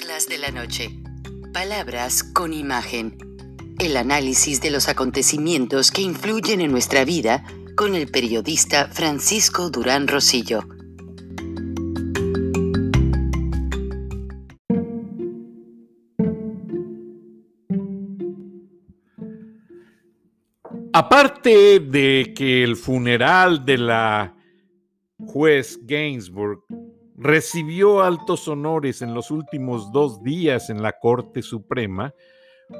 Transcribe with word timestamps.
De 0.00 0.38
la 0.38 0.50
Noche. 0.50 0.88
Palabras 1.52 2.24
con 2.24 2.54
imagen. 2.54 3.18
El 3.78 3.98
análisis 3.98 4.62
de 4.62 4.70
los 4.70 4.88
acontecimientos 4.88 5.90
que 5.90 6.00
influyen 6.00 6.62
en 6.62 6.72
nuestra 6.72 7.04
vida 7.04 7.44
con 7.76 7.94
el 7.94 8.10
periodista 8.10 8.88
Francisco 8.88 9.68
Durán 9.68 10.08
Rosillo. 10.08 10.62
Aparte 20.94 21.78
de 21.78 22.32
que 22.34 22.64
el 22.64 22.76
funeral 22.76 23.66
de 23.66 23.78
la 23.78 24.34
juez 25.18 25.78
Gainsbourg 25.82 26.64
recibió 27.20 28.02
altos 28.02 28.48
honores 28.48 29.02
en 29.02 29.12
los 29.12 29.30
últimos 29.30 29.92
dos 29.92 30.22
días 30.22 30.70
en 30.70 30.82
la 30.82 30.98
Corte 30.98 31.42
Suprema, 31.42 32.14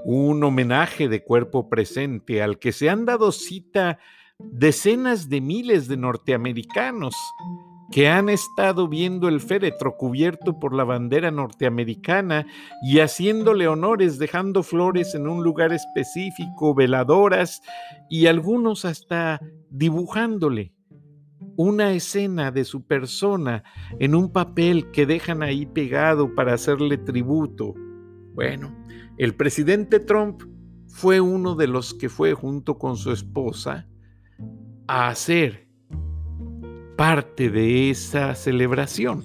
un 0.07 0.43
homenaje 0.43 1.09
de 1.09 1.23
cuerpo 1.23 1.69
presente 1.69 2.43
al 2.43 2.59
que 2.59 2.73
se 2.73 2.89
han 2.89 3.05
dado 3.05 3.33
cita 3.33 3.99
decenas 4.39 5.29
de 5.29 5.43
miles 5.43 5.89
de 5.89 5.99
norteamericanos 5.99 7.15
que 7.93 8.09
han 8.09 8.30
estado 8.30 8.89
viendo 8.89 9.29
el 9.29 9.41
féretro 9.41 9.97
cubierto 9.99 10.59
por 10.59 10.75
la 10.75 10.85
bandera 10.85 11.30
norteamericana 11.30 12.47
y 12.83 13.01
haciéndole 13.01 13.69
honores, 13.69 14.19
dejando 14.19 14.63
flores 14.63 15.15
en 15.15 15.29
un 15.29 15.43
lugar 15.43 15.73
específico, 15.73 16.75
veladoras 16.75 17.61
y 18.09 18.27
algunos 18.27 18.87
hasta 18.87 19.41
dibujándole 19.71 20.73
una 21.63 21.93
escena 21.93 22.51
de 22.51 22.65
su 22.65 22.87
persona 22.87 23.65
en 23.99 24.15
un 24.15 24.33
papel 24.33 24.91
que 24.93 25.05
dejan 25.05 25.43
ahí 25.43 25.67
pegado 25.67 26.35
para 26.35 26.55
hacerle 26.55 26.97
tributo. 26.97 27.75
Bueno, 28.33 28.75
el 29.19 29.35
presidente 29.35 30.01
Trump 30.01 30.43
fue 30.89 31.21
uno 31.21 31.55
de 31.57 31.67
los 31.67 31.93
que 31.93 32.09
fue 32.09 32.33
junto 32.33 32.79
con 32.79 32.97
su 32.97 33.13
esposa 33.13 33.87
a 34.89 35.09
hacer 35.09 35.69
parte 36.97 37.51
de 37.51 37.91
esa 37.91 38.35
celebración. 38.35 39.24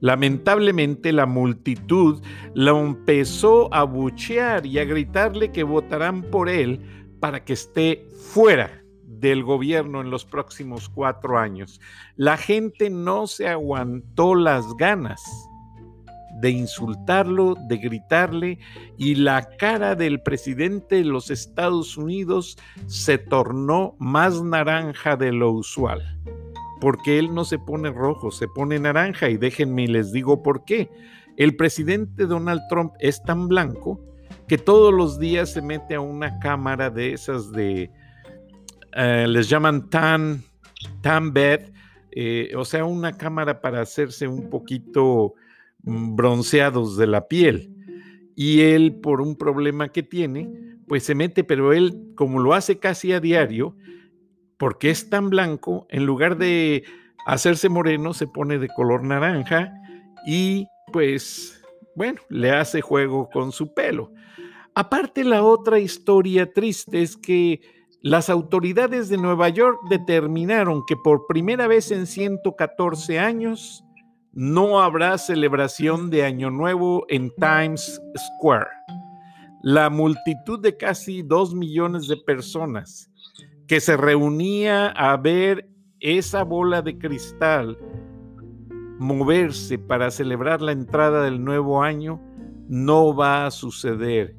Lamentablemente 0.00 1.12
la 1.12 1.26
multitud 1.26 2.22
lo 2.54 2.80
empezó 2.80 3.72
a 3.72 3.84
buchear 3.84 4.66
y 4.66 4.80
a 4.80 4.84
gritarle 4.84 5.52
que 5.52 5.62
votarán 5.62 6.22
por 6.22 6.48
él 6.48 6.80
para 7.20 7.44
que 7.44 7.52
esté 7.52 8.08
fuera 8.32 8.82
del 9.20 9.42
gobierno 9.42 10.00
en 10.00 10.10
los 10.10 10.24
próximos 10.24 10.88
cuatro 10.88 11.38
años. 11.38 11.80
La 12.16 12.36
gente 12.36 12.90
no 12.90 13.26
se 13.26 13.48
aguantó 13.48 14.34
las 14.34 14.64
ganas 14.76 15.22
de 16.40 16.50
insultarlo, 16.50 17.54
de 17.68 17.78
gritarle, 17.78 18.58
y 18.98 19.14
la 19.14 19.48
cara 19.56 19.94
del 19.94 20.20
presidente 20.20 20.96
de 20.96 21.04
los 21.04 21.30
Estados 21.30 21.96
Unidos 21.96 22.58
se 22.86 23.16
tornó 23.16 23.96
más 23.98 24.42
naranja 24.42 25.16
de 25.16 25.32
lo 25.32 25.50
usual 25.50 26.02
porque 26.80 27.18
él 27.18 27.34
no 27.34 27.44
se 27.44 27.58
pone 27.58 27.90
rojo, 27.90 28.30
se 28.30 28.48
pone 28.48 28.78
naranja 28.78 29.28
y 29.30 29.36
déjenme 29.36 29.84
y 29.84 29.86
les 29.86 30.12
digo 30.12 30.42
por 30.42 30.64
qué. 30.64 30.90
El 31.36 31.56
presidente 31.56 32.26
Donald 32.26 32.62
Trump 32.68 32.92
es 32.98 33.22
tan 33.22 33.48
blanco 33.48 34.00
que 34.46 34.58
todos 34.58 34.92
los 34.92 35.18
días 35.18 35.52
se 35.52 35.62
mete 35.62 35.94
a 35.94 36.00
una 36.00 36.38
cámara 36.38 36.90
de 36.90 37.12
esas 37.12 37.50
de, 37.52 37.90
eh, 38.96 39.26
les 39.28 39.48
llaman 39.50 39.90
tan, 39.90 40.42
tan 41.02 41.34
bed, 41.34 41.70
eh, 42.12 42.52
o 42.56 42.64
sea, 42.64 42.86
una 42.86 43.16
cámara 43.18 43.60
para 43.60 43.82
hacerse 43.82 44.26
un 44.26 44.48
poquito 44.48 45.34
mm, 45.82 46.16
bronceados 46.16 46.96
de 46.96 47.06
la 47.06 47.28
piel. 47.28 47.74
Y 48.34 48.62
él, 48.62 48.94
por 49.02 49.20
un 49.20 49.36
problema 49.36 49.90
que 49.90 50.02
tiene, 50.02 50.78
pues 50.88 51.04
se 51.04 51.14
mete, 51.14 51.44
pero 51.44 51.74
él, 51.74 52.12
como 52.14 52.40
lo 52.40 52.54
hace 52.54 52.78
casi 52.78 53.12
a 53.12 53.20
diario, 53.20 53.76
porque 54.56 54.88
es 54.88 55.10
tan 55.10 55.28
blanco, 55.28 55.86
en 55.90 56.06
lugar 56.06 56.38
de 56.38 56.84
hacerse 57.26 57.68
moreno, 57.68 58.14
se 58.14 58.26
pone 58.26 58.58
de 58.58 58.68
color 58.68 59.04
naranja 59.04 59.74
y 60.26 60.66
pues, 60.90 61.62
bueno, 61.94 62.20
le 62.30 62.50
hace 62.50 62.80
juego 62.80 63.28
con 63.28 63.52
su 63.52 63.74
pelo. 63.74 64.10
Aparte, 64.74 65.22
la 65.24 65.42
otra 65.42 65.78
historia 65.78 66.50
triste 66.50 67.02
es 67.02 67.16
que 67.16 67.60
las 68.06 68.30
autoridades 68.30 69.08
de 69.08 69.16
Nueva 69.16 69.48
York 69.48 69.80
determinaron 69.90 70.86
que 70.86 70.94
por 70.94 71.26
primera 71.26 71.66
vez 71.66 71.90
en 71.90 72.06
114 72.06 73.18
años 73.18 73.84
no 74.32 74.80
habrá 74.80 75.18
celebración 75.18 76.08
de 76.08 76.24
Año 76.24 76.48
Nuevo 76.52 77.04
en 77.08 77.32
Times 77.34 78.00
Square. 78.16 78.70
La 79.64 79.90
multitud 79.90 80.60
de 80.60 80.76
casi 80.76 81.22
dos 81.22 81.52
millones 81.52 82.06
de 82.06 82.16
personas 82.16 83.10
que 83.66 83.80
se 83.80 83.96
reunía 83.96 84.86
a 84.90 85.16
ver 85.16 85.68
esa 85.98 86.44
bola 86.44 86.82
de 86.82 86.96
cristal 86.98 87.76
moverse 89.00 89.78
para 89.78 90.12
celebrar 90.12 90.62
la 90.62 90.70
entrada 90.70 91.24
del 91.24 91.42
nuevo 91.42 91.82
año, 91.82 92.20
no 92.68 93.16
va 93.16 93.46
a 93.46 93.50
suceder 93.50 94.36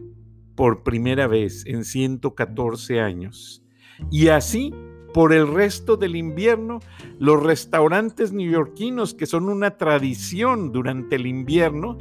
por 0.57 0.81
primera 0.81 1.27
vez 1.27 1.63
en 1.67 1.85
114 1.85 2.99
años. 2.99 3.63
Y 4.11 4.29
así, 4.29 4.73
por 5.13 5.31
el 5.31 5.47
resto 5.47 5.95
del 5.95 6.15
invierno, 6.15 6.79
los 7.19 7.41
restaurantes 7.41 8.33
neoyorquinos, 8.33 9.13
que 9.13 9.27
son 9.27 9.49
una 9.49 9.77
tradición 9.77 10.73
durante 10.73 11.15
el 11.15 11.27
invierno, 11.27 11.99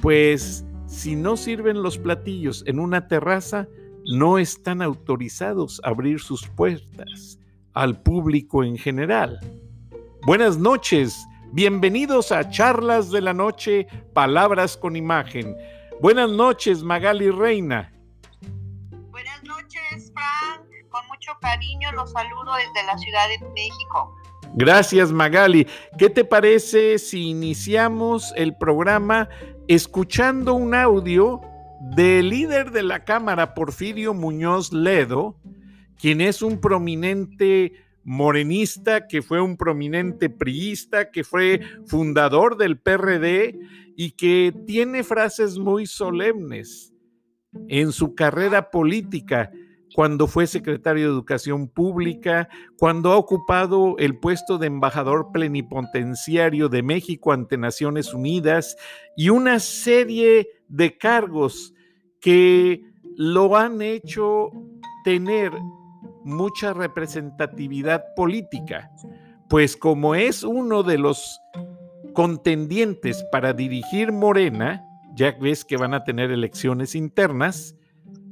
pues 0.00 0.64
si 0.86 1.14
no 1.14 1.36
sirven 1.36 1.82
los 1.82 1.98
platillos 1.98 2.64
en 2.66 2.80
una 2.80 3.06
terraza, 3.06 3.68
no 4.06 4.38
están 4.38 4.80
autorizados 4.80 5.80
a 5.84 5.90
abrir 5.90 6.20
sus 6.20 6.48
puertas 6.48 7.38
al 7.74 8.02
público 8.02 8.64
en 8.64 8.78
general. 8.78 9.38
Buenas 10.26 10.56
noches, 10.56 11.14
bienvenidos 11.52 12.32
a 12.32 12.48
Charlas 12.48 13.10
de 13.10 13.20
la 13.20 13.34
Noche, 13.34 13.86
Palabras 14.14 14.78
con 14.78 14.96
Imagen. 14.96 15.54
Buenas 16.00 16.30
noches, 16.30 16.82
Magali 16.82 17.30
Reina. 17.30 17.92
Buenas 19.10 19.42
noches, 19.44 20.10
Frank. 20.14 20.66
Con 20.88 21.06
mucho 21.08 21.32
cariño 21.42 21.92
los 21.92 22.10
saludo 22.12 22.54
desde 22.54 22.86
la 22.86 22.96
Ciudad 22.96 23.28
de 23.28 23.46
México. 23.50 24.16
Gracias, 24.54 25.12
Magali. 25.12 25.66
¿Qué 25.98 26.08
te 26.08 26.24
parece 26.24 26.98
si 26.98 27.28
iniciamos 27.28 28.32
el 28.36 28.56
programa 28.56 29.28
escuchando 29.68 30.54
un 30.54 30.74
audio 30.74 31.42
del 31.94 32.30
líder 32.30 32.70
de 32.70 32.82
la 32.82 33.04
Cámara, 33.04 33.52
Porfirio 33.52 34.14
Muñoz 34.14 34.72
Ledo, 34.72 35.36
quien 35.98 36.22
es 36.22 36.40
un 36.40 36.62
prominente 36.62 37.74
morenista, 38.04 39.06
que 39.06 39.20
fue 39.20 39.42
un 39.42 39.58
prominente 39.58 40.30
priista, 40.30 41.10
que 41.10 41.24
fue 41.24 41.60
fundador 41.86 42.56
del 42.56 42.78
PRD 42.78 43.58
y 44.02 44.12
que 44.12 44.54
tiene 44.66 45.04
frases 45.04 45.58
muy 45.58 45.84
solemnes 45.84 46.94
en 47.68 47.92
su 47.92 48.14
carrera 48.14 48.70
política 48.70 49.52
cuando 49.94 50.26
fue 50.26 50.46
secretario 50.46 51.04
de 51.04 51.12
Educación 51.12 51.68
Pública, 51.68 52.48
cuando 52.78 53.12
ha 53.12 53.18
ocupado 53.18 53.96
el 53.98 54.18
puesto 54.18 54.56
de 54.56 54.68
embajador 54.68 55.32
plenipotenciario 55.34 56.70
de 56.70 56.82
México 56.82 57.32
ante 57.32 57.58
Naciones 57.58 58.14
Unidas 58.14 58.74
y 59.18 59.28
una 59.28 59.58
serie 59.58 60.48
de 60.68 60.96
cargos 60.96 61.74
que 62.22 62.82
lo 63.18 63.54
han 63.54 63.82
hecho 63.82 64.48
tener 65.04 65.52
mucha 66.24 66.72
representatividad 66.72 68.02
política, 68.16 68.90
pues 69.50 69.76
como 69.76 70.14
es 70.14 70.42
uno 70.42 70.82
de 70.84 70.96
los 70.96 71.38
contendientes 72.12 73.24
para 73.32 73.52
dirigir 73.52 74.12
Morena, 74.12 74.84
ya 75.14 75.32
ves 75.32 75.64
que 75.64 75.76
van 75.76 75.94
a 75.94 76.04
tener 76.04 76.30
elecciones 76.30 76.94
internas, 76.94 77.76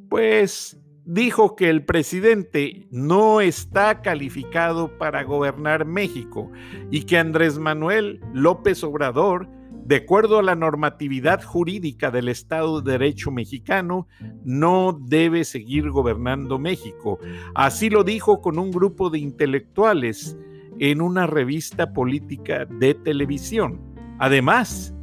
pues 0.09 0.79
dijo 1.05 1.57
que 1.57 1.71
el 1.71 1.85
presidente 1.85 2.87
no 2.91 3.41
está 3.41 4.03
calificado 4.03 4.97
para 4.99 5.23
gobernar 5.25 5.85
México 5.85 6.51
y 6.91 7.05
que 7.05 7.19
Andrés 7.19 7.59
Manuel 7.59 8.21
López 8.33 8.85
Obrador 8.85 9.49
de 9.89 9.97
acuerdo 9.97 10.39
a 10.39 10.43
la 10.43 10.55
normatividad 10.55 11.43
jurídica 11.43 12.11
del 12.11 12.29
Estado 12.29 12.83
de 12.83 12.93
Derecho 12.93 13.31
mexicano, 13.31 14.07
no 14.45 14.93
debe 15.01 15.45
seguir 15.45 15.89
gobernando 15.89 16.59
México. 16.59 17.19
Así 17.55 17.89
lo 17.89 18.05
dijo 18.05 18.43
con 18.43 18.59
un 18.59 18.71
grupo 18.71 19.09
de 19.09 19.21
intelectuales 19.21 20.37
en 20.81 21.01
una 21.01 21.27
revista 21.27 21.93
política 21.93 22.65
de 22.65 22.95
televisión. 22.95 23.81
Además, 24.19 24.95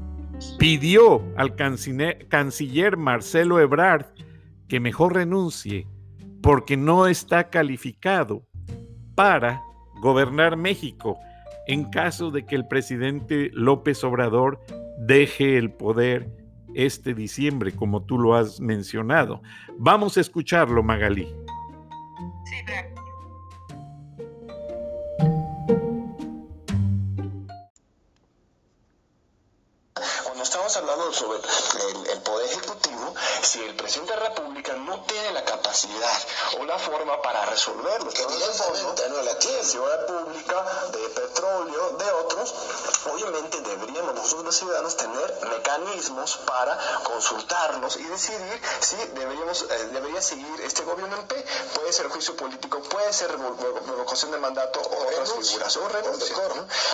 pidió 0.58 1.22
al 1.38 1.56
canciller 1.56 2.98
Marcelo 2.98 3.60
Ebrard 3.60 4.08
que 4.68 4.80
mejor 4.80 5.14
renuncie 5.14 5.88
porque 6.42 6.78
no 6.78 7.08
está 7.08 7.50
calificado 7.50 8.46
para 9.16 9.62
gobernar 10.02 10.58
México 10.58 11.18
en 11.68 11.90
caso 11.90 12.32
de 12.32 12.46
que 12.46 12.56
el 12.56 12.68
presidente 12.68 13.50
López 13.54 14.04
Obrador 14.04 14.60
deje 15.00 15.58
el 15.58 15.72
poder 15.72 16.30
este 16.76 17.14
diciembre, 17.14 17.72
como 17.72 18.04
tú 18.04 18.20
lo 18.20 18.36
has 18.36 18.60
mencionado. 18.60 19.42
Vamos 19.78 20.18
a 20.18 20.22
escucharlo, 20.22 20.84
Magalí. 20.84 21.26
Sí, 22.46 22.58
sobre 31.16 31.40
el, 32.12 32.22
Poder 32.22 32.50
Ejecutivo, 32.50 33.14
si 33.42 33.64
el 33.64 33.76
presidente 33.76 34.14
de 34.14 34.20
la 34.20 34.30
República 34.30 34.74
no 34.74 35.02
tiene 35.04 35.32
la 35.32 35.46
capacidad 35.46 36.18
o 36.60 36.66
la 36.66 36.78
forma 36.78 37.22
para 37.22 37.46
resolverlo, 37.46 38.10
evidentemente 38.12 39.10
no 39.10 39.22
la 39.22 39.40
tiene, 39.40 39.64
ciudad 39.64 40.06
pública, 40.08 40.66
de 40.92 41.10
petróleo, 41.10 41.90
de 41.92 42.12
otros, 42.12 42.54
obviamente 43.14 43.62
deberíamos 43.62 44.16
nosotros 44.16 44.46
los 44.46 44.56
ciudadanos 44.56 44.98
tener 44.98 45.40
mecanismos 45.50 46.38
para 46.46 46.78
consultarlos 47.04 47.98
y 47.98 48.04
decidir 48.04 48.62
si 48.82 48.98
deberíamos, 49.14 49.64
eh, 49.64 49.90
debería 49.94 50.22
seguir 50.22 50.62
este 50.62 50.84
gobierno 50.84 51.16
en 51.16 51.28
P. 51.28 51.46
Puede 51.76 51.94
ser 51.94 52.10
juicio 52.10 52.36
político, 52.36 52.82
puede 52.82 53.14
ser 53.14 53.32
revocación 53.32 54.32
del 54.32 54.42
mandato 54.42 54.82
o 54.82 55.08
otras 55.08 55.32
figuras, 55.34 55.78
o 55.78 55.88
renuncia. 55.88 56.36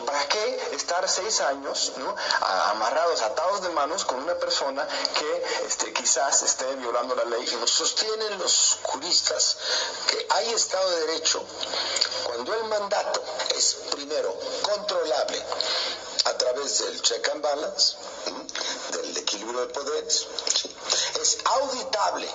¿Para 0.05 0.27
qué 0.27 0.69
estar 0.73 1.07
seis 1.07 1.41
años 1.41 1.93
¿no? 1.97 2.15
amarrados, 2.71 3.21
atados 3.21 3.61
de 3.61 3.69
manos 3.69 4.05
con 4.11 4.23
una 4.23 4.35
persona 4.35 4.85
que 5.17 5.65
este, 5.65 5.93
quizás 5.93 6.43
esté 6.43 6.75
violando 6.75 7.15
la 7.15 7.23
ley? 7.23 7.43
Y 7.43 7.67
sostienen 7.67 8.37
los 8.39 8.79
juristas 8.83 9.57
que 10.07 10.27
hay 10.29 10.49
Estado 10.51 10.89
de 10.89 11.07
Derecho 11.07 11.41
cuando 12.25 12.53
el 12.53 12.65
mandato 12.65 13.23
es 13.55 13.77
primero 13.91 14.37
controlable 14.63 15.41
a 16.25 16.33
través 16.37 16.79
del 16.79 17.01
check 17.01 17.29
and 17.29 17.41
balance, 17.41 17.95
del 18.91 19.17
equilibrio 19.17 19.61
de 19.61 19.67
poderes, 19.67 20.27
es 21.21 21.37
auditable 21.45 22.27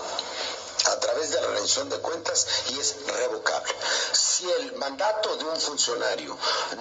a 0.86 1.00
través 1.00 1.30
de 1.30 1.40
la 1.40 1.48
rendición 1.48 1.88
de 1.88 1.98
cuentas 1.98 2.46
y 2.70 2.78
es 2.78 2.96
revocable. 3.06 3.74
Si 4.12 4.50
el 4.50 4.74
mandato 4.76 5.36
de 5.36 5.44
un 5.44 5.60
funcionario 5.60 6.36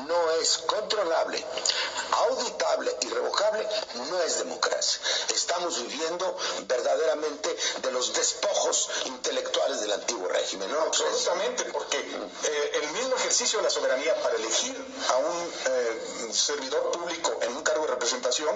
no 0.08 0.32
es 0.42 0.58
controlable, 0.60 1.44
auditable 2.12 2.96
y 3.02 3.10
revocable, 3.10 3.68
no 4.10 4.22
es 4.22 4.40
democracia. 4.40 5.02
Estamos 5.34 5.82
viviendo 5.82 6.38
verdaderamente 6.68 7.56
de 7.82 7.92
los 7.92 8.14
despojos 8.14 8.90
intelectuales 9.06 9.82
del 9.82 9.94
antiguo 9.94 10.28
régimen. 10.28 10.72
No, 10.72 10.82
absolutamente, 10.82 11.64
porque 11.66 11.98
eh, 11.98 12.72
el 12.82 12.92
mismo 12.92 13.16
ejercicio 13.16 13.60
de 13.60 13.64
la 13.64 13.70
soberanía 13.70 14.16
para 14.22 14.36
elegir 14.36 14.76
a 15.10 15.18
un 15.18 15.54
eh, 15.66 16.30
servidor 16.32 16.92
público 16.92 17.40
en 17.42 17.56
un 17.56 17.64
cargo 17.64 17.86
de 17.86 17.92
representación 17.92 18.56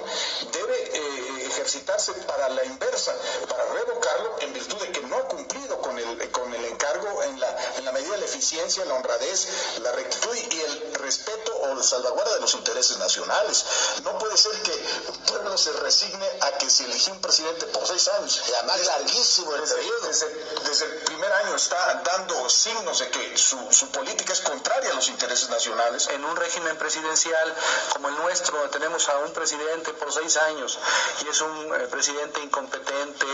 debe 0.52 0.98
eh, 0.98 1.46
ejercitarse 1.48 2.14
para 2.14 2.50
la 2.50 2.64
inversa, 2.66 3.16
para 3.48 3.66
revocarlo 3.74 4.36
en 4.42 4.54
virtud 4.54 4.78
de 4.78 4.92
que 4.92 5.02
no 5.02 5.18
ha 5.18 5.28
cumplido 5.50 5.82
con 5.82 5.98
el, 5.98 6.32
con 6.32 6.54
el 6.54 6.66
encargo 6.66 7.24
en 7.24 7.40
la, 7.40 7.58
en 7.78 7.86
la 7.86 7.92
medida 7.92 8.12
de 8.12 8.20
la 8.20 8.26
eficiencia, 8.26 8.86
la 8.86 8.94
honradez, 8.94 9.48
la 9.82 9.92
rectitud 9.94 10.36
y 10.36 10.60
el 10.62 10.94
respeto 10.96 11.58
o 11.64 11.74
la 11.74 11.84
salvaguarda 11.84 12.36
de 12.36 12.42
los 12.42 12.54
intereses 12.54 12.98
nacionales. 12.98 13.66
No 14.04 14.18
puede 14.20 14.38
ser 14.38 14.52
que 14.62 14.72
un 15.08 15.18
pueblo 15.26 15.58
se 15.58 15.72
resigne 15.74 16.28
a 16.42 16.52
que 16.58 16.70
se 16.70 16.86
eligió 16.86 17.14
un 17.14 17.22
presidente 17.22 17.66
por 17.68 17.86
seis 17.88 18.08
años. 18.10 18.42
Y 18.48 18.54
además 18.54 18.86
larguísimo 18.86 19.56
el 19.56 19.62
desde, 19.62 19.76
periodo. 19.76 20.08
Desde, 20.08 20.86
el 20.86 20.98
primer 21.02 21.32
año 21.32 21.56
está 21.56 22.02
dando 22.06 22.50
signos 22.50 23.00
de 23.00 23.10
que 23.10 23.38
su, 23.38 23.58
su 23.72 23.90
política 23.90 24.34
es 24.34 24.42
contraria 24.42 24.92
a 24.92 24.94
los 24.94 25.08
intereses 25.10 25.50
nacionales. 25.50 26.08
En 26.10 26.24
un 26.26 26.36
régimen 26.36 26.78
presidencial 26.78 27.56
como 27.94 28.10
el 28.10 28.16
nuestro, 28.18 28.70
tenemos 28.70 29.10
a 29.10 29.18
un 29.20 29.34
presidente 29.34 29.94
por 29.94 30.14
seis 30.14 30.38
años 30.38 30.78
y 31.26 31.28
es 31.28 31.42
un 31.42 31.76
eh, 31.76 31.88
presidente 31.88 32.40
incompetente 32.42 33.26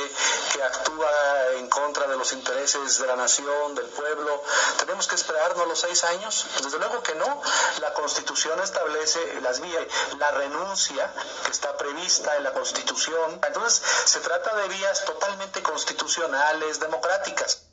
que 0.53 0.63
actúa 0.63 1.09
en 1.57 1.67
contra 1.69 1.94
de 2.03 2.17
los 2.17 2.33
intereses 2.33 2.99
de 2.99 3.07
la 3.07 3.15
nación, 3.15 3.73
del 3.73 3.85
pueblo. 3.85 4.43
¿Tenemos 4.79 5.07
que 5.07 5.15
esperarnos 5.15 5.67
los 5.67 5.79
seis 5.79 6.03
años? 6.03 6.45
Desde 6.61 6.77
luego 6.77 7.01
que 7.01 7.15
no. 7.15 7.41
La 7.81 7.93
Constitución 7.93 8.59
establece 8.61 9.19
las 9.41 9.61
vías, 9.61 9.87
la 10.19 10.31
renuncia 10.31 11.11
que 11.45 11.51
está 11.51 11.75
prevista 11.77 12.35
en 12.35 12.43
la 12.43 12.51
Constitución. 12.53 13.39
Entonces, 13.47 13.81
se 14.05 14.19
trata 14.19 14.55
de 14.57 14.67
vías 14.67 15.05
totalmente 15.05 15.61
constitucionales, 15.61 16.79
democráticas. 16.79 17.71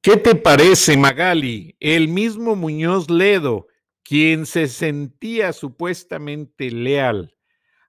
¿Qué 0.00 0.16
te 0.16 0.34
parece, 0.34 0.96
Magali? 0.96 1.76
El 1.80 2.08
mismo 2.08 2.54
Muñoz 2.54 3.10
Ledo, 3.10 3.66
quien 4.04 4.46
se 4.46 4.68
sentía 4.68 5.52
supuestamente 5.52 6.70
leal 6.70 7.34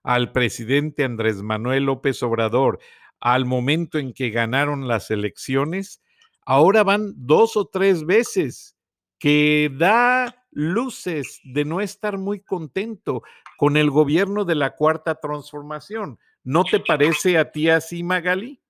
al 0.02 0.32
presidente 0.32 1.04
Andrés 1.04 1.42
Manuel 1.42 1.84
López 1.84 2.22
Obrador 2.22 2.78
al 3.26 3.44
momento 3.44 3.98
en 3.98 4.12
que 4.12 4.30
ganaron 4.30 4.86
las 4.86 5.10
elecciones, 5.10 6.00
ahora 6.44 6.84
van 6.84 7.12
dos 7.16 7.56
o 7.56 7.66
tres 7.66 8.06
veces 8.06 8.76
que 9.18 9.68
da 9.72 10.46
luces 10.52 11.40
de 11.42 11.64
no 11.64 11.80
estar 11.80 12.18
muy 12.18 12.38
contento 12.38 13.24
con 13.56 13.76
el 13.76 13.90
gobierno 13.90 14.44
de 14.44 14.54
la 14.54 14.76
cuarta 14.76 15.16
transformación. 15.16 16.20
¿No 16.44 16.62
te 16.62 16.78
parece 16.78 17.36
a 17.36 17.50
ti 17.50 17.68
así, 17.68 18.04
Magali? 18.04 18.62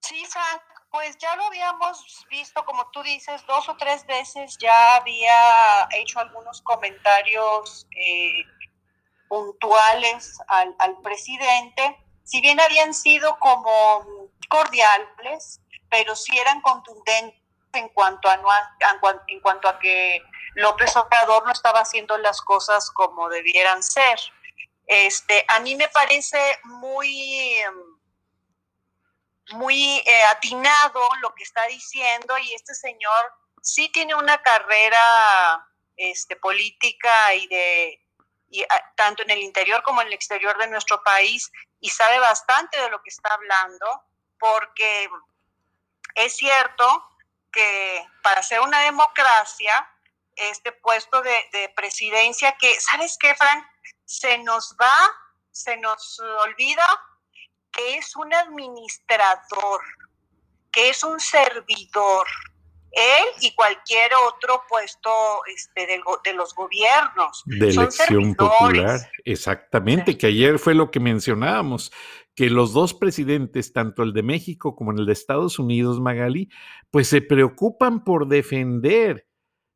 Sí, 0.00 0.24
Frank, 0.24 0.62
pues 0.90 1.18
ya 1.18 1.36
lo 1.36 1.48
habíamos 1.48 2.24
visto, 2.30 2.64
como 2.64 2.90
tú 2.92 3.02
dices, 3.02 3.44
dos 3.46 3.68
o 3.68 3.76
tres 3.76 4.06
veces 4.06 4.56
ya 4.58 4.96
había 4.96 5.86
hecho 6.00 6.18
algunos 6.18 6.62
comentarios 6.62 7.86
eh, 7.90 8.42
puntuales 9.28 10.38
al, 10.48 10.74
al 10.78 11.00
presidente, 11.02 11.96
si 12.24 12.40
bien 12.40 12.60
habían 12.60 12.94
sido 12.94 13.38
como 13.38 14.28
cordiales, 14.48 15.60
pero 15.90 16.16
sí 16.16 16.36
eran 16.38 16.60
contundentes 16.60 17.38
en 17.72 17.88
cuanto 17.90 18.28
a, 18.28 18.36
no, 18.38 18.48
en 19.26 19.40
cuanto 19.40 19.68
a 19.68 19.78
que 19.78 20.22
López 20.54 20.96
Obrador 20.96 21.44
no 21.44 21.52
estaba 21.52 21.80
haciendo 21.80 22.16
las 22.18 22.40
cosas 22.40 22.90
como 22.90 23.28
debieran 23.28 23.82
ser. 23.82 24.18
Este, 24.86 25.44
a 25.48 25.60
mí 25.60 25.76
me 25.76 25.88
parece 25.88 26.58
muy, 26.64 27.56
muy 29.52 29.98
eh, 29.98 30.24
atinado 30.30 31.00
lo 31.20 31.34
que 31.34 31.42
está 31.42 31.66
diciendo 31.66 32.36
y 32.38 32.54
este 32.54 32.74
señor 32.74 33.32
sí 33.62 33.90
tiene 33.90 34.14
una 34.14 34.40
carrera 34.42 35.68
este, 35.96 36.36
política 36.36 37.34
y 37.34 37.46
de 37.48 38.07
y, 38.50 38.62
ah, 38.62 38.92
tanto 38.96 39.22
en 39.22 39.30
el 39.30 39.40
interior 39.40 39.82
como 39.82 40.00
en 40.00 40.08
el 40.08 40.14
exterior 40.14 40.56
de 40.58 40.68
nuestro 40.68 41.02
país 41.02 41.50
y 41.80 41.90
sabe 41.90 42.18
bastante 42.18 42.80
de 42.80 42.90
lo 42.90 43.02
que 43.02 43.10
está 43.10 43.34
hablando 43.34 43.86
porque 44.38 45.08
es 46.14 46.36
cierto 46.36 47.04
que 47.52 48.06
para 48.22 48.42
ser 48.42 48.60
una 48.60 48.80
democracia, 48.80 49.88
este 50.36 50.72
puesto 50.72 51.22
de, 51.22 51.72
presidencia 51.74 52.56
que, 52.58 52.78
¿sabes 52.80 53.16
qué, 53.18 53.34
Frank? 53.34 53.64
Se 54.04 54.38
nos 54.38 54.76
va, 54.80 54.94
se 55.50 55.76
nos 55.76 56.20
olvida 56.20 56.86
que 57.72 57.96
es 57.96 58.16
un 58.16 58.32
administrador, 58.32 59.82
que 60.72 60.90
es 60.90 61.02
un 61.02 61.20
servidor, 61.20 62.26
él 62.92 63.26
y 63.40 63.54
cualquier 63.54 64.10
otro 64.28 64.62
puesto 64.68 65.10
este, 65.54 65.86
de, 65.86 66.34
los 66.34 66.54
gobiernos. 66.54 67.42
De 67.46 67.68
elección 67.68 68.34
popular, 68.34 69.00
exactamente, 69.24 70.16
que 70.16 70.28
ayer 70.28 70.58
fue 70.58 70.74
lo 70.74 70.90
que 70.90 71.00
mencionábamos, 71.00 71.92
que 72.34 72.50
los 72.50 72.72
dos 72.72 72.94
presidentes, 72.94 73.72
tanto 73.72 74.02
el 74.02 74.12
de 74.12 74.22
México 74.22 74.74
como 74.76 74.92
el 74.92 75.06
de 75.06 75.12
Estados 75.12 75.58
Unidos, 75.58 76.00
Magali, 76.00 76.48
pues 76.90 77.08
se 77.08 77.20
preocupan 77.20 78.04
por 78.04 78.28
defender 78.28 79.26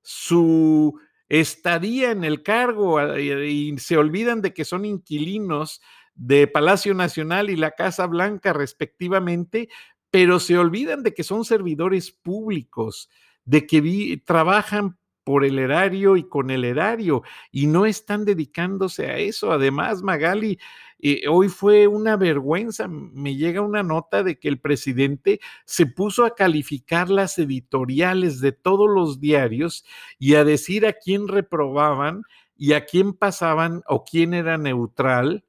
su 0.02 0.98
estadía 1.28 2.10
en 2.10 2.24
el 2.24 2.42
cargo 2.42 3.16
y, 3.16 3.76
se 3.78 3.96
olvidan 3.96 4.42
de 4.42 4.52
que 4.52 4.64
son 4.64 4.84
inquilinos 4.84 5.80
de 6.14 6.46
Palacio 6.46 6.92
Nacional 6.92 7.48
y 7.48 7.56
la 7.56 7.70
Casa 7.70 8.06
Blanca 8.06 8.52
respectivamente, 8.52 9.68
pero 10.12 10.38
se 10.40 10.58
olvidan 10.58 11.02
de 11.02 11.14
que 11.14 11.24
son 11.24 11.42
servidores 11.46 12.12
públicos, 12.12 13.08
de 13.46 13.66
que 13.66 14.22
trabajan 14.26 14.98
por 15.24 15.42
el 15.42 15.58
erario 15.58 16.18
y 16.18 16.28
con 16.28 16.50
el 16.50 16.66
erario 16.66 17.22
y 17.50 17.66
no 17.66 17.86
están 17.86 18.26
dedicándose 18.26 19.06
a 19.06 19.16
eso. 19.16 19.52
Además, 19.52 20.02
Magali, 20.02 20.58
eh, 20.98 21.22
hoy 21.30 21.48
fue 21.48 21.86
una 21.86 22.18
vergüenza. 22.18 22.88
Me 22.88 23.36
llega 23.36 23.62
una 23.62 23.82
nota 23.82 24.22
de 24.22 24.38
que 24.38 24.48
el 24.48 24.60
presidente 24.60 25.40
se 25.64 25.86
puso 25.86 26.26
a 26.26 26.34
calificar 26.34 27.08
las 27.08 27.38
editoriales 27.38 28.40
de 28.40 28.52
todos 28.52 28.90
los 28.90 29.18
diarios 29.18 29.82
y 30.18 30.34
a 30.34 30.44
decir 30.44 30.84
a 30.84 30.92
quién 30.92 31.26
reprobaban 31.26 32.20
y 32.54 32.74
a 32.74 32.84
quién 32.84 33.14
pasaban 33.14 33.82
o 33.86 34.04
quién 34.04 34.34
era 34.34 34.58
neutral 34.58 35.46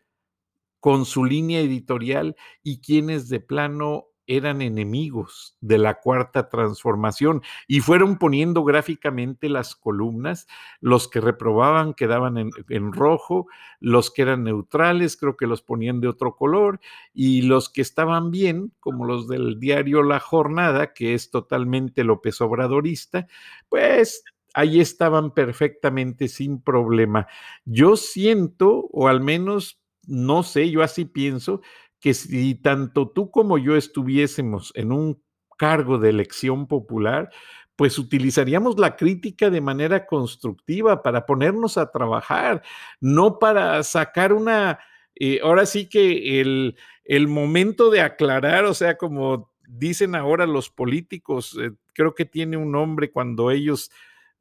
con 0.79 1.05
su 1.05 1.25
línea 1.25 1.59
editorial 1.59 2.37
y 2.63 2.79
quiénes 2.79 3.27
de 3.27 3.41
plano 3.41 4.07
eran 4.27 4.61
enemigos 4.61 5.57
de 5.61 5.77
la 5.77 5.99
cuarta 5.99 6.49
transformación 6.49 7.41
y 7.67 7.81
fueron 7.81 8.17
poniendo 8.17 8.63
gráficamente 8.63 9.49
las 9.49 9.75
columnas, 9.75 10.47
los 10.79 11.07
que 11.07 11.21
reprobaban 11.21 11.93
quedaban 11.93 12.37
en, 12.37 12.51
en, 12.69 12.93
rojo, 12.93 13.47
los 13.79 14.11
que 14.11 14.23
eran 14.23 14.43
neutrales 14.43 15.17
creo 15.17 15.35
que 15.37 15.47
los 15.47 15.61
ponían 15.61 16.01
de 16.01 16.07
otro 16.07 16.35
color 16.35 16.79
y 17.13 17.43
los 17.43 17.69
que 17.69 17.81
estaban 17.81 18.31
bien, 18.31 18.71
como 18.79 19.05
los 19.05 19.27
del 19.27 19.59
diario 19.59 20.03
La 20.03 20.19
Jornada, 20.19 20.93
que 20.93 21.13
es 21.13 21.31
totalmente 21.31 22.03
López 22.03 22.39
Obradorista, 22.41 23.27
pues 23.69 24.23
ahí 24.53 24.79
estaban 24.79 25.31
perfectamente 25.31 26.27
sin 26.27 26.61
problema. 26.61 27.27
Yo 27.65 27.95
siento, 27.95 28.87
o 28.91 29.07
al 29.07 29.19
menos 29.19 29.79
no 30.05 30.43
sé, 30.43 30.69
yo 30.69 30.83
así 30.83 31.05
pienso, 31.05 31.61
que 32.03 32.13
si 32.13 32.55
tanto 32.55 33.07
tú 33.07 33.31
como 33.31 33.57
yo 33.57 33.77
estuviésemos 33.77 34.73
en 34.75 34.91
un 34.91 35.23
cargo 35.57 35.99
de 35.99 36.09
elección 36.09 36.67
popular, 36.67 37.29
pues 37.77 37.97
utilizaríamos 37.97 38.77
la 38.77 38.97
crítica 38.97 39.49
de 39.49 39.61
manera 39.61 40.05
constructiva 40.05 41.01
para 41.01 41.25
ponernos 41.25 41.77
a 41.77 41.91
trabajar, 41.91 42.61
no 42.99 43.39
para 43.39 43.81
sacar 43.83 44.33
una, 44.33 44.79
eh, 45.15 45.39
ahora 45.41 45.65
sí 45.65 45.87
que 45.87 46.41
el, 46.41 46.75
el, 47.05 47.29
momento 47.29 47.89
de 47.89 48.01
aclarar, 48.01 48.65
o 48.65 48.73
sea, 48.73 48.97
como 48.97 49.53
dicen 49.65 50.13
ahora 50.13 50.45
los 50.45 50.69
políticos, 50.69 51.57
eh, 51.57 51.71
creo 51.93 52.15
que 52.15 52.25
tiene 52.25 52.57
un 52.57 52.73
nombre 52.73 53.11
cuando 53.11 53.49
ellos 53.49 53.91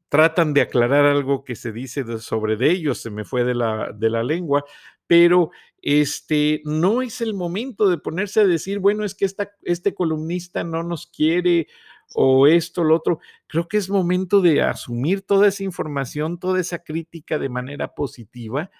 tratan 0.09 0.53
de 0.53 0.63
aclarar 0.63 1.07
algo 1.07 1.45
que 1.45 1.55
se 1.55 1.71
dice 1.71 2.19
sobre 2.19 2.57
de 2.57 2.73
ellos, 2.73 2.99
se 2.99 3.09
me 3.09 3.25
fue 3.25 3.45
de 3.45 3.55
la, 3.55 3.93
de 3.93 4.11
la 4.11 4.25
lengua, 4.25 4.65
pero 5.13 5.51
este, 5.83 6.63
no 6.65 7.03
es 7.03 7.21
el 7.21 7.35
momento 7.35 7.91
de 7.91 7.99
ponerse 7.99 8.41
a 8.41 8.47
decir, 8.47 8.79
bueno, 8.79 9.05
es 9.05 9.15
que 9.15 9.27
esta, 9.27 9.51
este 9.61 9.95
columnista 9.95 10.65
no 10.65 10.83
nos 10.83 11.07
quiere 11.07 11.67
o 12.15 12.47
esto, 12.47 12.83
lo 12.83 12.97
otro. 12.97 13.21
Creo 13.47 13.69
que 13.69 13.77
es 13.77 13.91
momento 13.91 14.41
de 14.41 14.63
asumir 14.63 15.21
toda 15.21 15.49
esa 15.49 15.65
información, 15.65 16.39
toda 16.39 16.61
esa 16.61 16.79
crítica 16.79 17.39
de 17.39 17.51
manera 17.51 17.95
positiva 17.95 18.71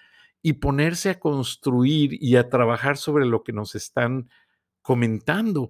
y 0.41 0.53
ponerse 0.53 1.11
a 1.11 1.19
construir 1.19 2.17
y 2.19 2.35
a 2.35 2.49
trabajar 2.49 2.97
sobre 2.97 3.27
lo 3.27 3.43
que 3.43 3.53
nos 3.53 3.75
están 3.75 4.31
comentando. 4.81 5.69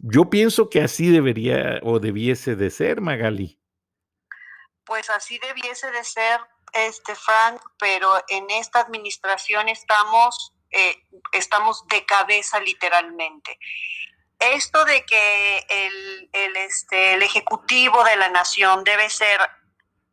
Yo 0.00 0.30
pienso 0.30 0.70
que 0.70 0.80
así 0.80 1.10
debería 1.10 1.78
o 1.82 2.00
debiese 2.00 2.56
de 2.56 2.70
ser, 2.70 3.02
Magali. 3.02 3.58
Pues 4.86 5.10
así 5.10 5.38
debiese 5.46 5.90
de 5.90 6.04
ser, 6.04 6.40
este 6.72 7.14
Frank, 7.14 7.62
pero 7.78 8.22
en 8.28 8.50
esta 8.50 8.80
administración 8.80 9.68
estamos, 9.68 10.52
eh, 10.70 11.02
estamos 11.32 11.86
de 11.88 12.04
cabeza 12.04 12.60
literalmente. 12.60 13.58
Esto 14.38 14.84
de 14.84 15.04
que 15.04 15.66
el, 15.68 16.30
el, 16.32 16.56
este, 16.56 17.14
el 17.14 17.22
Ejecutivo 17.22 18.02
de 18.04 18.16
la 18.16 18.28
Nación 18.28 18.82
debe 18.82 19.08
ser 19.08 19.40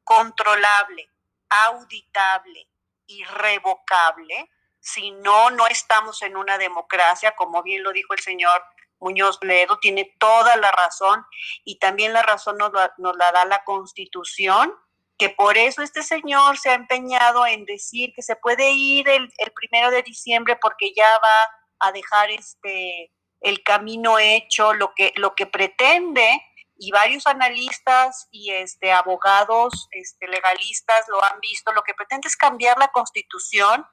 controlable, 0.03 1.09
auditable, 1.49 2.67
irrevocable, 3.07 4.49
si 4.79 5.11
no, 5.11 5.49
no 5.49 5.67
estamos 5.67 6.21
en 6.21 6.37
una 6.37 6.57
democracia, 6.57 7.35
como 7.35 7.63
bien 7.63 7.83
lo 7.83 7.91
dijo 7.91 8.13
el 8.13 8.19
señor 8.19 8.63
Muñoz 8.99 9.39
Ledo, 9.41 9.79
tiene 9.79 10.15
toda 10.19 10.55
la 10.57 10.71
razón 10.71 11.25
y 11.63 11.79
también 11.79 12.13
la 12.13 12.21
razón 12.21 12.57
nos 12.57 12.71
nos 12.97 13.15
la 13.17 13.31
da 13.31 13.45
la 13.45 13.63
Constitución 13.63 14.73
que 15.19 15.29
por 15.29 15.57
eso 15.57 15.83
este 15.83 16.01
señor 16.01 16.57
se 16.57 16.69
ha 16.69 16.75
empeñado 16.75 17.45
en 17.45 17.65
decir 17.65 18.13
que 18.15 18.23
se 18.23 18.37
puede 18.37 18.71
ir 18.71 19.07
el, 19.09 19.29
primero 19.53 19.91
de 19.91 20.01
diciembre 20.01 20.57
porque 20.61 20.93
ya 20.95 21.19
va 21.19 21.87
a 21.87 21.91
dejar 21.91 22.31
este 22.31 23.11
el 23.41 23.63
camino 23.63 24.19
hecho, 24.19 24.73
lo 24.73 24.93
que, 24.93 25.13
lo 25.15 25.33
que 25.33 25.45
pretende, 25.45 26.41
y 26.75 26.91
varios 26.91 27.25
analistas 27.25 28.27
y 28.31 28.51
este, 28.51 28.91
abogados 28.91 29.87
este, 29.91 30.27
legalistas 30.27 31.07
lo 31.07 31.23
han 31.23 31.39
visto, 31.39 31.71
lo 31.71 31.83
que 31.83 31.93
pretende 31.93 32.27
es 32.27 32.35
cambiar 32.35 32.77
la 32.77 32.89
constitución 32.89 33.85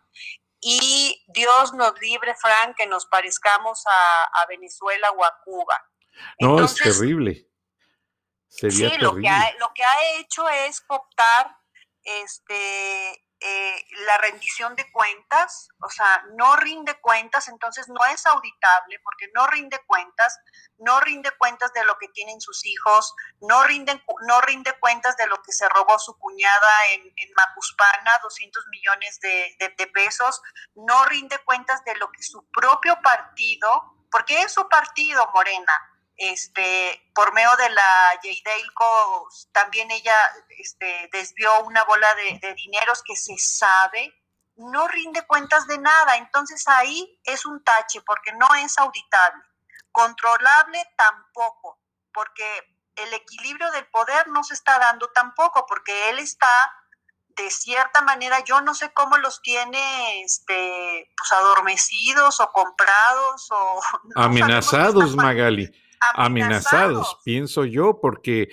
y 0.61 1.25
Dios 1.28 1.75
nos 1.75 1.92
libre, 2.00 2.35
Frank, 2.35 2.76
que 2.76 2.87
nos 2.88 3.06
parezcamos 3.06 3.85
a, 3.87 4.47
Venezuela 4.49 5.11
o 5.12 5.25
a 5.25 5.33
Cuba. 5.45 5.80
No, 6.40 6.64
es 6.64 6.75
terrible 6.75 7.49
sí, 8.56 8.96
lo 8.98 9.16
que, 9.16 9.28
ha, 9.28 9.52
lo 9.58 9.72
que 9.75 9.84
ha 9.84 10.18
hecho 10.18 10.48
es 10.48 10.82
optar 10.88 11.56
este, 12.02 13.26
eh, 13.40 13.86
la 14.06 14.16
rendición 14.18 14.75
de 14.76 14.90
cuentas, 14.90 15.68
o 15.82 15.90
sea, 15.90 16.25
no 16.36 16.56
rinde 16.56 16.98
cuentas, 17.00 17.48
entonces 17.48 17.86
no 17.86 18.00
es 18.10 18.25
auditable 18.25 18.98
porque 19.04 19.28
no 19.34 19.46
rinde 19.48 19.78
cuentas, 19.86 20.38
no 20.78 21.00
rinde 21.00 21.30
cuentas 21.32 21.70
de 21.75 21.84
lo 21.84 21.98
que 21.98 22.08
tienen 22.08 22.40
sus 22.40 22.64
hijos, 22.64 23.14
no 23.42 23.62
rinde, 23.64 24.02
no 24.26 24.40
rinde 24.40 24.72
cuentas 24.80 25.18
de 25.18 25.26
lo 25.26 25.42
que 25.42 25.52
se 25.52 25.68
robó 25.68 25.98
su 25.98 26.18
cuñada 26.18 26.68
en, 26.92 27.02
en 27.14 27.30
Macuspana, 27.36 28.18
200 28.22 28.68
millones 28.68 29.20
de, 29.20 29.54
de 29.76 29.86
pesos, 29.88 30.40
no 30.75 31.04
rinde 31.04 31.38
cuentas 31.40 31.84
de 31.84 31.94
lo 31.96 32.10
que 32.12 32.22
su 32.22 32.42
propio 32.50 32.98
partido, 33.02 33.96
porque 34.10 34.40
es 34.40 34.52
su 34.52 34.66
partido, 34.66 35.30
Morena, 35.34 35.95
este, 36.16 37.11
por 37.14 37.32
medio 37.35 37.54
de 37.56 37.70
la 37.70 38.11
Jeidelco, 38.23 39.28
también 39.52 39.90
ella 39.90 40.16
este, 40.58 41.08
desvió 41.12 41.50
una 41.64 41.85
bola 41.85 42.14
de, 42.14 42.38
de 42.40 42.54
dineros 42.54 43.02
que 43.02 43.16
se 43.16 43.37
sabe, 43.38 44.14
no 44.56 44.88
rinde 44.88 45.26
cuentas 45.26 45.66
de 45.66 45.78
nada. 45.78 46.16
Entonces 46.16 46.66
ahí 46.68 47.20
es 47.25 47.44
un 47.44 47.62
tache 47.62 48.00
porque 48.02 48.32
no 48.32 48.49
es 48.54 48.78
auditable. 48.78 49.42
Controlable 49.92 50.82
tampoco, 50.96 51.80
porque 52.12 52.44
el 52.96 53.12
equilibrio 53.12 53.70
del 53.73 53.87
poder 53.88 54.28
no 54.28 54.42
se 54.42 54.54
está 54.54 54.78
dando 54.78 55.08
tampoco, 55.08 55.66
porque 55.66 56.11
él 56.11 56.18
está 56.18 56.49
de 57.28 57.50
cierta 57.50 58.00
manera, 58.00 58.42
yo 58.44 58.62
no 58.62 58.75
sé 58.75 58.94
cómo 58.94 59.18
los 59.18 59.42
tiene 59.42 60.23
este, 60.23 61.12
pues 61.18 61.32
adormecidos 61.32 62.40
o 62.40 62.50
comprados 62.50 63.49
o... 63.50 63.80
Amenazados, 64.16 65.14
Magali 65.14 65.70
amenazados, 66.14 67.18
pienso 67.25 67.64
yo, 67.64 68.00
porque 68.00 68.48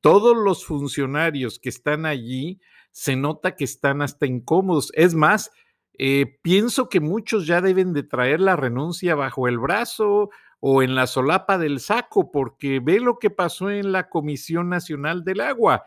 todos 0.00 0.36
los 0.36 0.64
funcionarios 0.64 1.58
que 1.58 1.68
están 1.68 2.06
allí 2.06 2.60
se 2.90 3.16
nota 3.16 3.54
que 3.56 3.64
están 3.64 4.02
hasta 4.02 4.26
incómodos. 4.26 4.90
Es 4.94 5.14
más, 5.14 5.50
eh, 5.98 6.38
pienso 6.42 6.88
que 6.88 7.00
muchos 7.00 7.46
ya 7.46 7.60
deben 7.60 7.92
de 7.92 8.02
traer 8.02 8.40
la 8.40 8.56
renuncia 8.56 9.14
bajo 9.14 9.48
el 9.48 9.58
brazo 9.58 10.30
o 10.60 10.82
en 10.82 10.94
la 10.94 11.06
solapa 11.06 11.58
del 11.58 11.80
saco, 11.80 12.30
porque 12.30 12.80
ve 12.80 13.00
lo 13.00 13.18
que 13.18 13.30
pasó 13.30 13.70
en 13.70 13.92
la 13.92 14.08
Comisión 14.08 14.68
Nacional 14.68 15.24
del 15.24 15.40
Agua. 15.40 15.84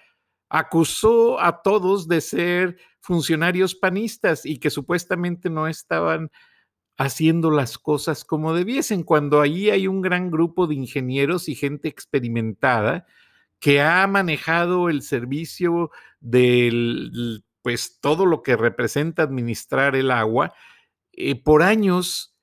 Acusó 0.49 1.39
a 1.39 1.61
todos 1.61 2.07
de 2.07 2.21
ser 2.21 2.77
funcionarios 2.99 3.75
panistas 3.75 4.45
y 4.45 4.59
que 4.59 4.69
supuestamente 4.69 5.49
no 5.49 5.67
estaban 5.67 6.29
haciendo 7.01 7.49
las 7.49 7.79
cosas 7.79 8.23
como 8.23 8.53
debiesen, 8.53 9.03
cuando 9.03 9.41
allí 9.41 9.71
hay 9.71 9.87
un 9.87 10.01
gran 10.01 10.29
grupo 10.29 10.67
de 10.67 10.75
ingenieros 10.75 11.49
y 11.49 11.55
gente 11.55 11.87
experimentada 11.87 13.07
que 13.59 13.81
ha 13.81 14.05
manejado 14.05 14.87
el 14.87 15.01
servicio 15.01 15.89
del, 16.19 17.43
pues 17.63 17.99
todo 18.01 18.27
lo 18.27 18.43
que 18.43 18.55
representa 18.55 19.23
administrar 19.23 19.95
el 19.95 20.11
agua 20.11 20.53
eh, 21.11 21.41
por 21.41 21.63
años 21.63 22.35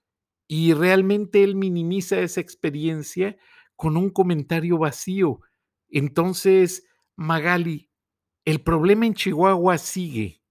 y 0.49 0.73
realmente 0.75 1.45
él 1.45 1.55
minimiza 1.55 2.19
esa 2.19 2.41
experiencia 2.41 3.37
con 3.77 3.97
un 3.97 4.11
comentario 4.11 4.79
vacío. 4.79 5.41
Entonces, 5.89 6.85
Magali, 7.15 7.91
el 8.45 8.61
problema 8.61 9.07
en 9.07 9.15
Chihuahua 9.15 9.79
sigue. 9.79 10.43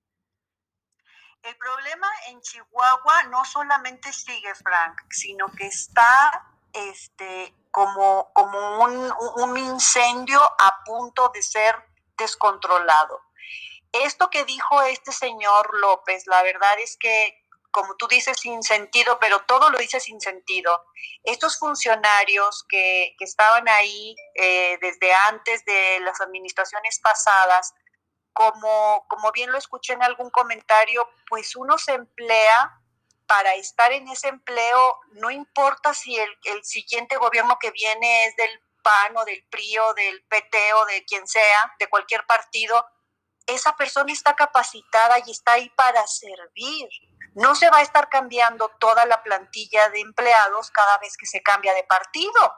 El 1.47 1.55
problema 1.55 2.11
en 2.27 2.41
Chihuahua 2.41 3.23
no 3.29 3.45
solamente 3.45 4.11
sigue, 4.11 4.53
Frank, 4.53 4.99
sino 5.09 5.47
que 5.57 5.67
está 5.67 6.45
este, 6.73 7.53
como, 7.71 8.33
como 8.33 8.83
un, 8.83 9.57
incendio 9.57 10.41
a 10.41 10.83
punto 10.83 11.31
de 11.33 11.41
ser 11.41 11.73
descontrolado. 12.17 13.21
Esto 13.93 14.29
que 14.29 14.43
dijo 14.43 14.81
este 14.81 15.13
señor 15.13 15.73
López, 15.79 16.27
la 16.27 16.43
verdad 16.43 16.77
es 16.79 16.97
que, 16.97 17.41
como 17.71 17.95
tú 17.95 18.09
dices, 18.09 18.37
sin 18.41 18.61
sentido, 18.61 19.17
pero 19.17 19.39
todo 19.43 19.69
lo 19.69 19.77
dice 19.77 20.01
sin 20.01 20.19
sentido. 20.19 20.83
Estos 21.23 21.57
funcionarios 21.57 22.65
que, 22.67 23.15
que 23.17 23.23
estaban 23.23 23.69
ahí 23.69 24.17
eh, 24.35 24.77
desde 24.81 25.13
antes 25.13 25.63
de 25.63 26.01
las 26.01 26.19
administraciones 26.19 26.99
pasadas, 26.99 27.73
como, 28.37 29.03
como 29.07 29.31
bien 29.31 29.51
lo 29.51 29.57
escuché 29.57 29.93
en 29.93 30.03
algún 30.03 30.29
comentario, 30.29 31.09
pues 31.27 31.55
uno 31.55 31.79
se 31.79 31.93
emplea 31.93 32.79
para 33.25 33.55
estar 33.55 33.91
en 33.91 34.07
ese 34.09 34.27
empleo, 34.27 34.99
no 35.13 35.31
importa 35.31 35.91
si 35.95 36.15
el, 36.15 36.29
el, 36.43 36.63
siguiente 36.63 37.17
gobierno 37.17 37.57
que 37.59 37.71
viene 37.71 38.25
es 38.25 38.35
del 38.35 38.61
PAN 38.83 39.17
o 39.17 39.25
del 39.25 39.43
PRI 39.49 39.79
o 39.79 39.93
del 39.95 40.23
PT 40.25 40.73
o 40.75 40.85
de 40.85 41.03
quien 41.05 41.27
sea, 41.27 41.73
de 41.79 41.89
cualquier 41.89 42.27
partido, 42.27 42.85
esa 43.47 43.75
persona 43.75 44.13
está 44.13 44.35
capacitada 44.35 45.17
y 45.25 45.31
está 45.31 45.53
ahí 45.53 45.69
para 45.69 46.05
servir, 46.05 46.87
No 47.33 47.55
se 47.55 47.71
va 47.71 47.77
a 47.77 47.81
estar 47.81 48.07
cambiando 48.07 48.69
toda 48.79 49.03
la 49.07 49.23
plantilla 49.23 49.89
de 49.89 50.01
empleados 50.01 50.69
cada 50.69 50.99
vez 50.99 51.17
que 51.17 51.25
se 51.25 51.41
cambia 51.41 51.73
de 51.73 51.85
partido. 51.85 52.53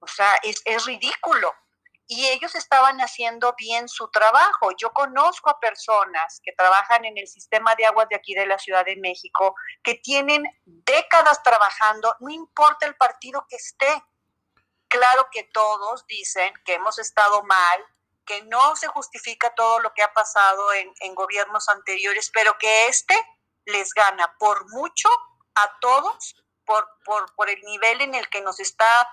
O 0.00 0.06
sea, 0.06 0.34
es, 0.42 0.62
es 0.64 0.86
ridículo 0.86 1.54
y 2.06 2.26
ellos 2.28 2.54
estaban 2.54 2.98
haciendo 2.98 3.54
bien 3.56 3.88
su 3.88 4.10
trabajo. 4.10 4.70
Yo 4.76 4.92
conozco 4.92 5.50
a 5.50 5.58
personas 5.58 6.40
que 6.44 6.52
trabajan 6.52 7.04
en 7.04 7.16
el 7.16 7.26
sistema 7.26 7.74
de 7.76 7.86
aguas 7.86 8.08
de 8.08 8.16
aquí 8.16 8.34
de 8.34 8.46
la 8.46 8.58
Ciudad 8.58 8.84
de 8.84 8.96
México, 8.96 9.54
que 9.82 9.94
tienen 9.94 10.44
décadas 10.64 11.42
trabajando, 11.42 12.14
no 12.20 12.30
importa 12.30 12.86
el 12.86 12.96
partido 12.96 13.46
que 13.48 13.56
esté. 13.56 14.04
Claro 14.88 15.28
que 15.32 15.44
todos 15.44 16.06
dicen 16.06 16.52
que 16.64 16.74
hemos 16.74 16.98
estado 16.98 17.42
mal, 17.42 17.86
que 18.26 18.42
no 18.42 18.76
se 18.76 18.86
justifica 18.88 19.54
todo 19.54 19.80
lo 19.80 19.92
que 19.94 20.02
ha 20.02 20.12
pasado 20.12 20.72
en, 20.72 21.14
gobiernos 21.14 21.68
anteriores, 21.68 22.30
pero 22.32 22.56
que 22.58 22.86
este 22.86 23.14
les 23.66 23.92
gana 23.94 24.36
por 24.38 24.70
mucho 24.72 25.08
a 25.54 25.78
todos 25.80 26.34
por, 26.66 26.86
por, 27.04 27.34
por 27.34 27.48
el 27.48 27.60
nivel 27.62 28.02
en 28.02 28.14
el 28.14 28.28
que 28.28 28.42
nos 28.42 28.60
está 28.60 29.08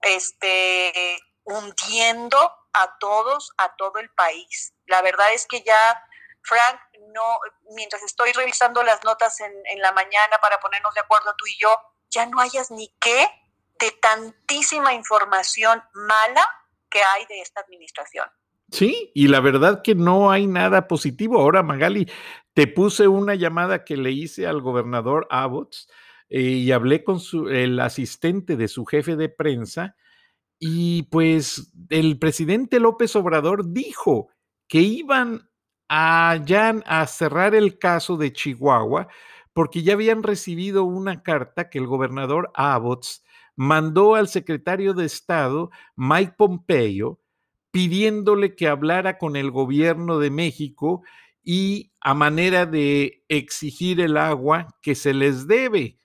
este, 0.00 1.18
hundiendo 1.46 2.38
a 2.72 2.98
todos, 2.98 3.52
a 3.56 3.74
todo 3.76 3.98
el 3.98 4.10
país. 4.10 4.74
La 4.86 5.00
verdad 5.00 5.32
es 5.32 5.46
que 5.46 5.62
ya, 5.62 6.02
Frank, 6.42 6.80
no, 7.14 7.38
mientras 7.74 8.02
estoy 8.02 8.32
revisando 8.32 8.82
las 8.82 9.02
notas 9.04 9.40
en, 9.40 9.52
en 9.72 9.80
la 9.80 9.92
mañana 9.92 10.38
para 10.42 10.60
ponernos 10.60 10.92
de 10.94 11.00
acuerdo 11.00 11.34
tú 11.38 11.46
y 11.46 11.56
yo, 11.58 11.74
ya 12.10 12.26
no 12.26 12.40
hayas 12.40 12.70
ni 12.70 12.94
qué 13.00 13.26
de 13.78 13.90
tantísima 14.02 14.92
información 14.92 15.82
mala 15.94 16.46
que 16.90 17.00
hay 17.00 17.26
de 17.26 17.40
esta 17.40 17.60
administración. 17.60 18.28
Sí, 18.70 19.12
y 19.14 19.28
la 19.28 19.40
verdad 19.40 19.82
que 19.82 19.94
no 19.94 20.30
hay 20.30 20.46
nada 20.46 20.88
positivo. 20.88 21.40
Ahora, 21.40 21.62
Magali, 21.62 22.10
te 22.52 22.66
puse 22.66 23.06
una 23.06 23.34
llamada 23.34 23.84
que 23.84 23.96
le 23.96 24.10
hice 24.10 24.46
al 24.46 24.60
gobernador 24.60 25.26
Abbott 25.30 25.76
eh, 26.28 26.40
y 26.40 26.72
hablé 26.72 27.04
con 27.04 27.20
su, 27.20 27.48
el 27.48 27.78
asistente 27.78 28.56
de 28.56 28.66
su 28.66 28.84
jefe 28.84 29.14
de 29.14 29.28
prensa 29.28 29.94
y 30.58 31.04
pues 31.04 31.72
el 31.90 32.18
presidente 32.18 32.80
López 32.80 33.14
Obrador 33.16 33.72
dijo 33.72 34.28
que 34.68 34.80
iban 34.80 35.48
a, 35.88 36.38
a 36.86 37.06
cerrar 37.06 37.54
el 37.54 37.78
caso 37.78 38.16
de 38.16 38.32
Chihuahua 38.32 39.08
porque 39.52 39.82
ya 39.82 39.94
habían 39.94 40.22
recibido 40.22 40.84
una 40.84 41.22
carta 41.22 41.70
que 41.70 41.78
el 41.78 41.86
gobernador 41.86 42.50
Abbott 42.54 43.06
mandó 43.54 44.14
al 44.14 44.28
secretario 44.28 44.92
de 44.92 45.06
Estado, 45.06 45.70
Mike 45.96 46.34
Pompeo, 46.36 47.20
pidiéndole 47.70 48.54
que 48.54 48.68
hablara 48.68 49.18
con 49.18 49.36
el 49.36 49.50
gobierno 49.50 50.18
de 50.18 50.30
México 50.30 51.02
y 51.42 51.92
a 52.00 52.14
manera 52.14 52.66
de 52.66 53.24
exigir 53.28 54.00
el 54.00 54.16
agua 54.16 54.68
que 54.82 54.94
se 54.94 55.14
les 55.14 55.46
debe 55.46 55.98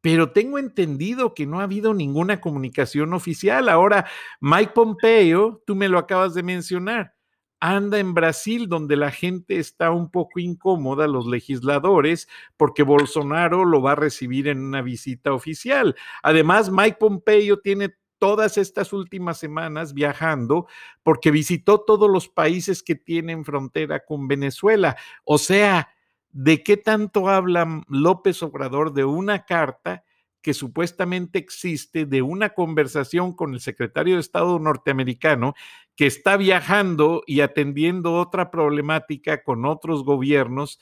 pero 0.00 0.32
tengo 0.32 0.58
entendido 0.58 1.34
que 1.34 1.46
no 1.46 1.60
ha 1.60 1.64
habido 1.64 1.94
ninguna 1.94 2.40
comunicación 2.40 3.12
oficial. 3.12 3.68
Ahora, 3.68 4.06
Mike 4.40 4.72
Pompeo, 4.74 5.62
tú 5.66 5.74
me 5.74 5.88
lo 5.88 5.98
acabas 5.98 6.34
de 6.34 6.42
mencionar, 6.42 7.14
anda 7.60 7.98
en 7.98 8.14
Brasil, 8.14 8.68
donde 8.68 8.96
la 8.96 9.10
gente 9.10 9.58
está 9.58 9.90
un 9.90 10.10
poco 10.10 10.40
incómoda, 10.40 11.06
los 11.06 11.26
legisladores, 11.26 12.28
porque 12.56 12.82
Bolsonaro 12.82 13.64
lo 13.66 13.82
va 13.82 13.92
a 13.92 13.96
recibir 13.96 14.48
en 14.48 14.60
una 14.60 14.80
visita 14.80 15.34
oficial. 15.34 15.94
Además, 16.22 16.70
Mike 16.70 16.96
Pompeo 16.98 17.60
tiene 17.60 17.94
todas 18.18 18.58
estas 18.58 18.92
últimas 18.92 19.38
semanas 19.38 19.94
viajando 19.94 20.66
porque 21.02 21.30
visitó 21.30 21.80
todos 21.80 22.08
los 22.08 22.28
países 22.28 22.82
que 22.82 22.94
tienen 22.94 23.44
frontera 23.44 24.04
con 24.04 24.28
Venezuela. 24.28 24.96
O 25.24 25.38
sea, 25.38 25.88
¿De 26.32 26.62
qué 26.62 26.76
tanto 26.76 27.28
habla 27.28 27.82
López 27.88 28.42
Obrador 28.42 28.92
de 28.92 29.04
una 29.04 29.44
carta 29.44 30.04
que 30.42 30.54
supuestamente 30.54 31.38
existe, 31.38 32.06
de 32.06 32.22
una 32.22 32.50
conversación 32.50 33.34
con 33.34 33.52
el 33.52 33.60
secretario 33.60 34.14
de 34.14 34.20
Estado 34.20 34.58
norteamericano 34.58 35.54
que 35.96 36.06
está 36.06 36.36
viajando 36.36 37.22
y 37.26 37.40
atendiendo 37.40 38.14
otra 38.14 38.50
problemática 38.50 39.42
con 39.42 39.66
otros 39.66 40.04
gobiernos? 40.04 40.78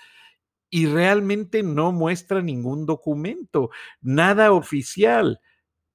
y 0.71 0.87
realmente 0.87 1.63
no 1.63 1.93
muestra 1.93 2.43
ningún 2.43 2.87
documento, 2.87 3.71
nada 4.01 4.53
oficial. 4.53 5.41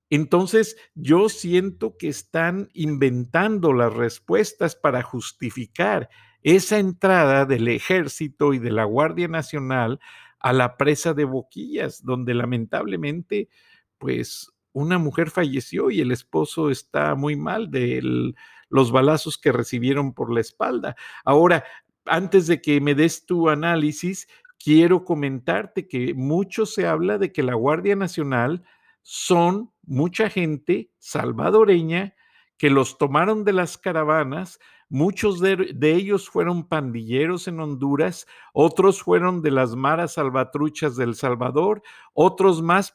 Entonces, 0.09 0.77
yo 0.95 1.29
siento 1.29 1.97
que 1.97 2.07
están 2.09 2.69
inventando 2.73 3.73
las 3.73 3.93
respuestas 3.93 4.75
para 4.75 5.01
justificar 5.01 6.09
esa 6.43 6.77
entrada 6.77 7.45
del 7.45 7.67
ejército 7.67 8.53
y 8.53 8.59
de 8.59 8.71
la 8.71 8.83
Guardia 8.83 9.27
Nacional 9.27 9.99
a 10.39 10.53
la 10.53 10.77
presa 10.77 11.13
de 11.13 11.23
Boquillas, 11.25 12.03
donde 12.03 12.33
lamentablemente, 12.33 13.49
pues 13.97 14.51
una 14.73 14.97
mujer 14.97 15.29
falleció 15.29 15.89
y 15.89 16.01
el 16.01 16.11
esposo 16.11 16.69
está 16.69 17.15
muy 17.15 17.35
mal 17.35 17.71
de 17.71 18.33
los 18.69 18.91
balazos 18.91 19.37
que 19.37 19.51
recibieron 19.51 20.13
por 20.13 20.33
la 20.33 20.41
espalda. 20.41 20.95
Ahora, 21.23 21.63
antes 22.05 22.47
de 22.47 22.61
que 22.61 22.81
me 22.81 22.95
des 22.95 23.25
tu 23.25 23.49
análisis, 23.49 24.27
quiero 24.61 25.05
comentarte 25.05 25.87
que 25.87 26.13
mucho 26.13 26.65
se 26.65 26.87
habla 26.87 27.17
de 27.17 27.31
que 27.31 27.43
la 27.43 27.53
Guardia 27.53 27.95
Nacional 27.95 28.63
son 29.01 29.71
mucha 29.83 30.29
gente 30.29 30.91
salvadoreña 30.97 32.15
que 32.57 32.69
los 32.69 32.97
tomaron 32.97 33.43
de 33.43 33.53
las 33.53 33.77
caravanas, 33.77 34.59
Muchos 34.93 35.39
de, 35.39 35.75
ellos 35.81 36.29
fueron 36.29 36.67
pandilleros 36.67 37.47
en 37.47 37.59
Honduras, 37.59 38.27
otros 38.53 39.01
fueron 39.01 39.41
de 39.41 39.49
las 39.49 39.75
maras 39.75 40.13
salvatruchas 40.13 40.95
del 40.95 41.15
Salvador, 41.15 41.81
otros 42.13 42.61
más 42.61 42.93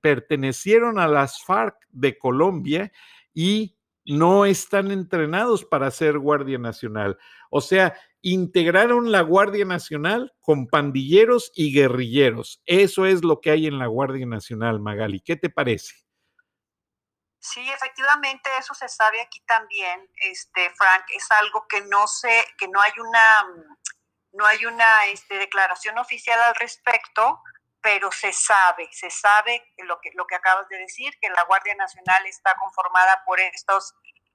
pertenecieron 0.00 1.00
a 1.00 1.08
las 1.08 1.42
FARC 1.42 1.74
de 1.90 2.16
Colombia 2.16 2.92
y 3.34 3.76
no 4.04 4.46
están 4.46 4.92
entrenados 4.92 5.64
para 5.64 5.90
ser 5.90 6.20
Guardia 6.20 6.58
Nacional. 6.58 7.18
O 7.50 7.60
sea, 7.60 7.94
integraron 8.22 9.10
la 9.10 9.22
Guardia 9.22 9.64
Nacional 9.64 10.32
con 10.38 10.68
pandilleros 10.68 11.50
y 11.56 11.74
guerrilleros. 11.74 12.62
Eso 12.64 13.06
es 13.06 13.24
lo 13.24 13.40
que 13.40 13.50
hay 13.50 13.66
en 13.66 13.80
la 13.80 13.88
Guardia 13.88 14.24
Nacional, 14.24 14.78
Magali. 14.78 15.18
¿Qué 15.18 15.34
te 15.34 15.50
parece? 15.50 16.09
Sí, 17.42 17.70
efectivamente, 17.70 18.50
eso 18.58 18.74
se 18.74 18.86
sabe 18.86 19.22
aquí 19.22 19.40
también, 19.46 20.06
este, 20.16 20.68
Frank, 20.76 21.04
es 21.08 21.30
algo 21.30 21.66
que 21.66 21.80
no 21.80 22.06
sé, 22.06 22.46
que 22.58 22.68
no 22.68 22.78
hay 22.82 22.92
una, 22.98 23.46
no 24.32 24.44
hay 24.44 24.66
una 24.66 25.06
este, 25.06 25.38
declaración 25.38 25.98
oficial 25.98 26.38
al 26.42 26.54
respecto, 26.56 27.42
pero 27.80 28.12
se 28.12 28.34
sabe, 28.34 28.90
se 28.92 29.08
sabe 29.08 29.72
lo 29.78 29.98
que, 30.02 30.10
lo 30.14 30.26
que 30.26 30.34
acabas 30.34 30.68
de 30.68 30.76
decir, 30.76 31.14
que 31.18 31.30
la 31.30 31.42
Guardia 31.44 31.74
Nacional 31.76 32.26
está 32.26 32.54
conformada 32.56 33.22
por 33.24 33.40
estos 33.40 33.94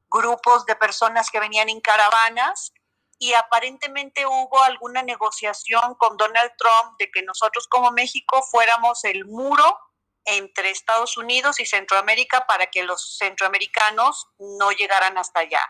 grupos 0.09 0.65
de 0.65 0.75
personas 0.75 1.29
que 1.29 1.39
venían 1.39 1.69
en 1.69 1.81
caravanas 1.81 2.73
y 3.19 3.33
aparentemente 3.33 4.25
hubo 4.25 4.63
alguna 4.63 5.03
negociación 5.03 5.93
con 5.99 6.17
Donald 6.17 6.51
Trump 6.57 6.97
de 6.97 7.11
que 7.11 7.21
nosotros 7.21 7.67
como 7.67 7.91
México 7.91 8.41
fuéramos 8.49 9.03
el 9.03 9.25
muro 9.25 9.79
entre 10.25 10.69
Estados 10.69 11.17
Unidos 11.17 11.59
y 11.59 11.65
Centroamérica 11.65 12.45
para 12.47 12.67
que 12.67 12.83
los 12.83 13.17
centroamericanos 13.17 14.27
no 14.39 14.71
llegaran 14.71 15.17
hasta 15.17 15.41
allá. 15.41 15.61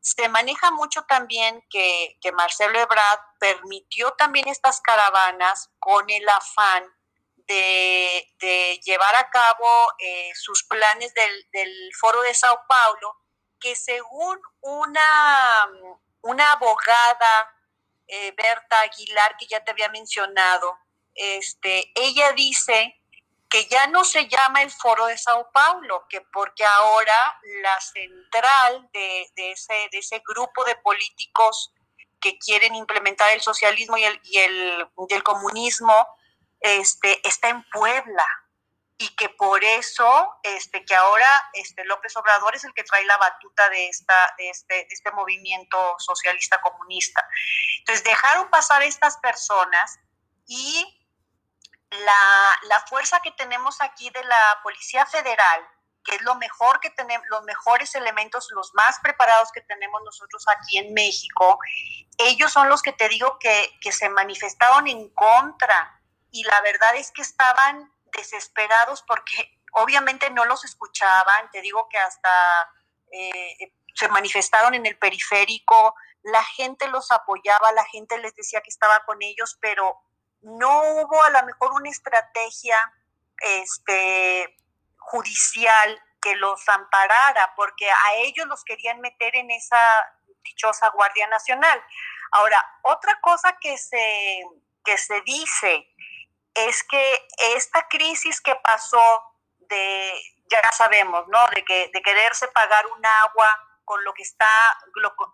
Se 0.00 0.28
maneja 0.28 0.70
mucho 0.72 1.02
también 1.02 1.62
que, 1.70 2.16
Marcelo 2.34 2.80
Ebrard 2.80 3.20
permitió 3.38 4.10
también 4.12 4.48
estas 4.48 4.80
caravanas 4.80 5.70
con 5.78 6.08
el 6.10 6.28
afán 6.28 6.84
de, 7.36 8.80
llevar 8.82 9.14
a 9.14 9.30
cabo 9.30 9.66
eh, 9.98 10.32
sus 10.34 10.64
planes 10.64 11.12
del, 11.14 11.90
Foro 12.00 12.22
de 12.22 12.34
Sao 12.34 12.58
Paulo, 12.66 13.16
que 13.60 13.76
según 13.76 14.40
una, 14.60 15.68
abogada, 16.50 17.54
eh, 18.08 18.32
Berta 18.32 18.80
Aguilar, 18.80 19.36
que 19.36 19.46
ya 19.46 19.62
te 19.62 19.70
había 19.70 19.88
mencionado, 19.90 20.78
este, 21.14 21.92
ella 21.94 22.32
dice 22.32 23.01
que 23.52 23.66
ya 23.66 23.86
no 23.88 24.02
se 24.02 24.28
llama 24.28 24.62
el 24.62 24.70
Foro 24.70 25.04
de 25.04 25.18
Sao 25.18 25.50
Paulo, 25.52 26.06
que 26.08 26.22
porque 26.22 26.64
ahora 26.64 27.38
la 27.60 27.80
central 27.82 28.88
de, 28.94 29.30
ese, 29.36 29.74
de 29.92 29.98
ese 29.98 30.22
grupo 30.26 30.64
de 30.64 30.74
políticos 30.76 31.70
que 32.18 32.38
quieren 32.38 32.74
implementar 32.74 33.30
el 33.32 33.42
socialismo 33.42 33.98
y 33.98 34.04
el, 34.04 34.18
y 34.24 34.38
el, 34.38 35.22
comunismo 35.22 35.94
este, 36.60 37.20
está 37.28 37.50
en 37.50 37.62
Puebla 37.68 38.26
y 38.96 39.14
que 39.16 39.28
por 39.28 39.62
eso 39.62 40.30
este, 40.44 40.86
que 40.86 40.94
ahora 40.94 41.28
este, 41.52 41.84
López 41.84 42.16
Obrador 42.16 42.56
es 42.56 42.64
el 42.64 42.72
que 42.72 42.84
trae 42.84 43.04
la 43.04 43.18
batuta 43.18 43.68
de, 43.68 43.86
esta, 43.86 44.34
de, 44.38 44.48
este, 44.48 44.74
de 44.76 44.86
este 44.88 45.10
movimiento 45.10 45.94
socialista 45.98 46.58
comunista. 46.62 47.22
Entonces 47.80 48.02
dejaron 48.02 48.48
pasar 48.48 48.82
estas 48.82 49.18
personas 49.18 49.98
y 50.46 51.01
la, 51.92 52.58
la, 52.68 52.80
fuerza 52.86 53.20
que 53.20 53.32
tenemos 53.32 53.80
aquí 53.80 54.10
de 54.10 54.24
la 54.24 54.60
Policía 54.62 55.06
Federal, 55.06 55.66
que 56.04 56.16
es 56.16 56.22
lo 56.22 56.34
mejor 56.36 56.80
que 56.80 56.90
tenemos, 56.90 57.26
los 57.28 57.42
mejores 57.44 57.94
elementos, 57.94 58.48
los 58.52 58.74
más 58.74 58.98
preparados 59.00 59.52
que 59.52 59.60
tenemos 59.60 60.02
nosotros 60.04 60.44
aquí 60.48 60.78
en 60.78 60.92
México, 60.94 61.58
ellos 62.18 62.52
son 62.52 62.68
los 62.68 62.82
que 62.82 62.92
te 62.92 63.08
digo 63.08 63.38
que, 63.38 63.78
que 63.80 63.92
se 63.92 64.08
manifestaron 64.08 64.88
en 64.88 65.08
contra. 65.10 66.00
Y 66.30 66.44
la 66.44 66.60
verdad 66.62 66.96
es 66.96 67.12
que 67.12 67.22
estaban 67.22 67.92
desesperados 68.12 69.02
porque 69.02 69.60
obviamente 69.72 70.30
no 70.30 70.44
los 70.44 70.64
escuchaban, 70.64 71.50
te 71.50 71.60
digo 71.60 71.88
que 71.88 71.98
hasta 71.98 72.30
eh, 73.10 73.72
se 73.94 74.08
manifestaron 74.08 74.74
en 74.74 74.86
el 74.86 74.98
periférico, 74.98 75.94
la 76.22 76.42
gente 76.44 76.88
los 76.88 77.10
apoyaba, 77.10 77.72
la 77.72 77.84
gente 77.86 78.18
les 78.18 78.34
decía 78.34 78.60
que 78.60 78.70
estaba 78.70 79.04
con 79.04 79.22
ellos, 79.22 79.58
pero 79.60 80.00
no 80.42 80.82
hubo 80.82 81.22
a 81.22 81.30
lo 81.30 81.42
mejor 81.44 81.72
una 81.72 81.90
estrategia 81.90 82.76
este, 83.38 84.56
judicial 84.98 86.02
que 86.20 86.34
los 86.36 86.68
amparara, 86.68 87.52
porque 87.56 87.90
a 87.90 88.14
ellos 88.18 88.46
los 88.46 88.64
querían 88.64 89.00
meter 89.00 89.34
en 89.36 89.50
esa 89.50 89.80
dichosa 90.42 90.88
Guardia 90.90 91.26
Nacional. 91.28 91.82
Ahora, 92.32 92.64
otra 92.82 93.20
cosa 93.20 93.56
que 93.60 93.76
se, 93.76 94.42
que 94.84 94.98
se 94.98 95.20
dice 95.22 95.88
es 96.54 96.82
que 96.84 97.28
esta 97.56 97.88
crisis 97.88 98.40
que 98.40 98.54
pasó 98.56 99.22
de, 99.58 100.12
ya 100.48 100.72
sabemos, 100.72 101.26
¿no? 101.28 101.46
De, 101.48 101.64
que, 101.64 101.90
de 101.92 102.02
quererse 102.02 102.46
pagar 102.48 102.86
un 102.86 103.04
agua 103.04 103.68
con 103.84 104.04
lo 104.04 104.14
que 104.14 104.22
está, 104.22 104.48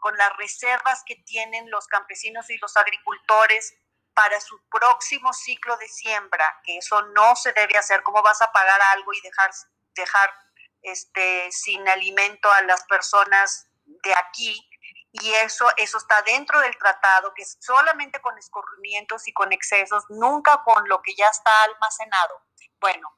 con 0.01 0.16
las 0.16 0.37
reservas 0.37 1.03
que 1.05 1.16
tienen 1.16 1.71
los 1.71 1.87
campesinos 1.87 2.49
y 2.51 2.57
los 2.59 2.77
agricultores 2.77 3.77
para 4.19 4.41
su 4.41 4.61
próximo 4.69 5.33
ciclo 5.33 5.77
de 5.77 5.87
siembra, 5.87 6.45
que 6.65 6.79
eso 6.79 7.01
no 7.15 7.37
se 7.37 7.53
debe 7.53 7.79
hacer. 7.79 8.03
¿Cómo 8.03 8.21
vas 8.21 8.43
a 8.43 8.51
pagar 8.51 8.83
algo 8.83 9.13
y 9.13 9.21
dejar, 9.21 9.53
dejar 9.95 10.35
este, 10.83 11.53
sin 11.53 11.89
alimento 11.89 12.51
a 12.51 12.63
las 12.63 12.83
personas 12.87 13.69
de 13.85 14.13
aquí? 14.15 14.69
Y 15.13 15.35
eso, 15.35 15.69
eso 15.77 15.99
está 15.99 16.21
dentro 16.23 16.59
del 16.61 16.77
tratado, 16.79 17.33
que 17.33 17.45
solamente 17.45 18.21
con 18.21 18.37
escurrimientos 18.37 19.29
y 19.29 19.33
con 19.33 19.53
excesos, 19.53 20.03
nunca 20.09 20.65
con 20.65 20.89
lo 20.89 21.01
que 21.01 21.15
ya 21.15 21.29
está 21.29 21.53
almacenado. 21.63 22.43
Bueno, 22.81 23.17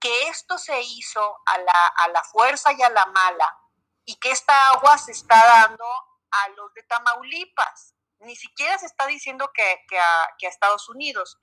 que 0.00 0.26
esto 0.26 0.58
se 0.58 0.80
hizo 0.80 1.40
a 1.46 1.58
la, 1.58 1.86
a 1.98 2.08
la 2.08 2.24
fuerza 2.24 2.72
y 2.72 2.82
a 2.82 2.90
la 2.90 3.06
mala, 3.06 3.58
y 4.04 4.16
que 4.16 4.32
esta 4.32 4.70
agua 4.70 4.98
se 4.98 5.12
está 5.12 5.36
dando 5.36 5.86
a 6.32 6.48
los 6.48 6.74
de 6.74 6.82
Tamaulipas. 6.82 7.95
Ni 8.20 8.36
siquiera 8.36 8.78
se 8.78 8.86
está 8.86 9.06
diciendo 9.06 9.50
que, 9.54 9.62
a, 9.98 10.24
a 10.24 10.34
Estados 10.40 10.88
Unidos. 10.88 11.38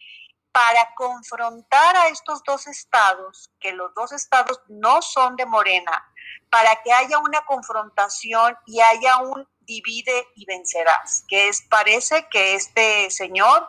Para 0.51 0.93
confrontar 0.95 1.95
a 1.97 2.09
estos 2.09 2.43
dos 2.43 2.67
estados, 2.67 3.49
que 3.59 3.71
los 3.71 3.93
dos 3.95 4.11
estados 4.11 4.61
no 4.67 5.01
son 5.01 5.35
de 5.35 5.47
Morena, 5.47 6.13
para 6.51 6.75
que 6.83 6.93
haya 6.93 7.17
una 7.17 7.43
confrontación 7.45 8.55
y 8.67 8.79
haya 8.79 9.17
un 9.17 9.47
divide 9.61 10.27
y 10.35 10.45
vencerás, 10.45 11.23
que 11.27 11.47
es, 11.47 11.63
parece 11.63 12.27
que 12.29 12.53
este 12.55 13.09
señor 13.09 13.67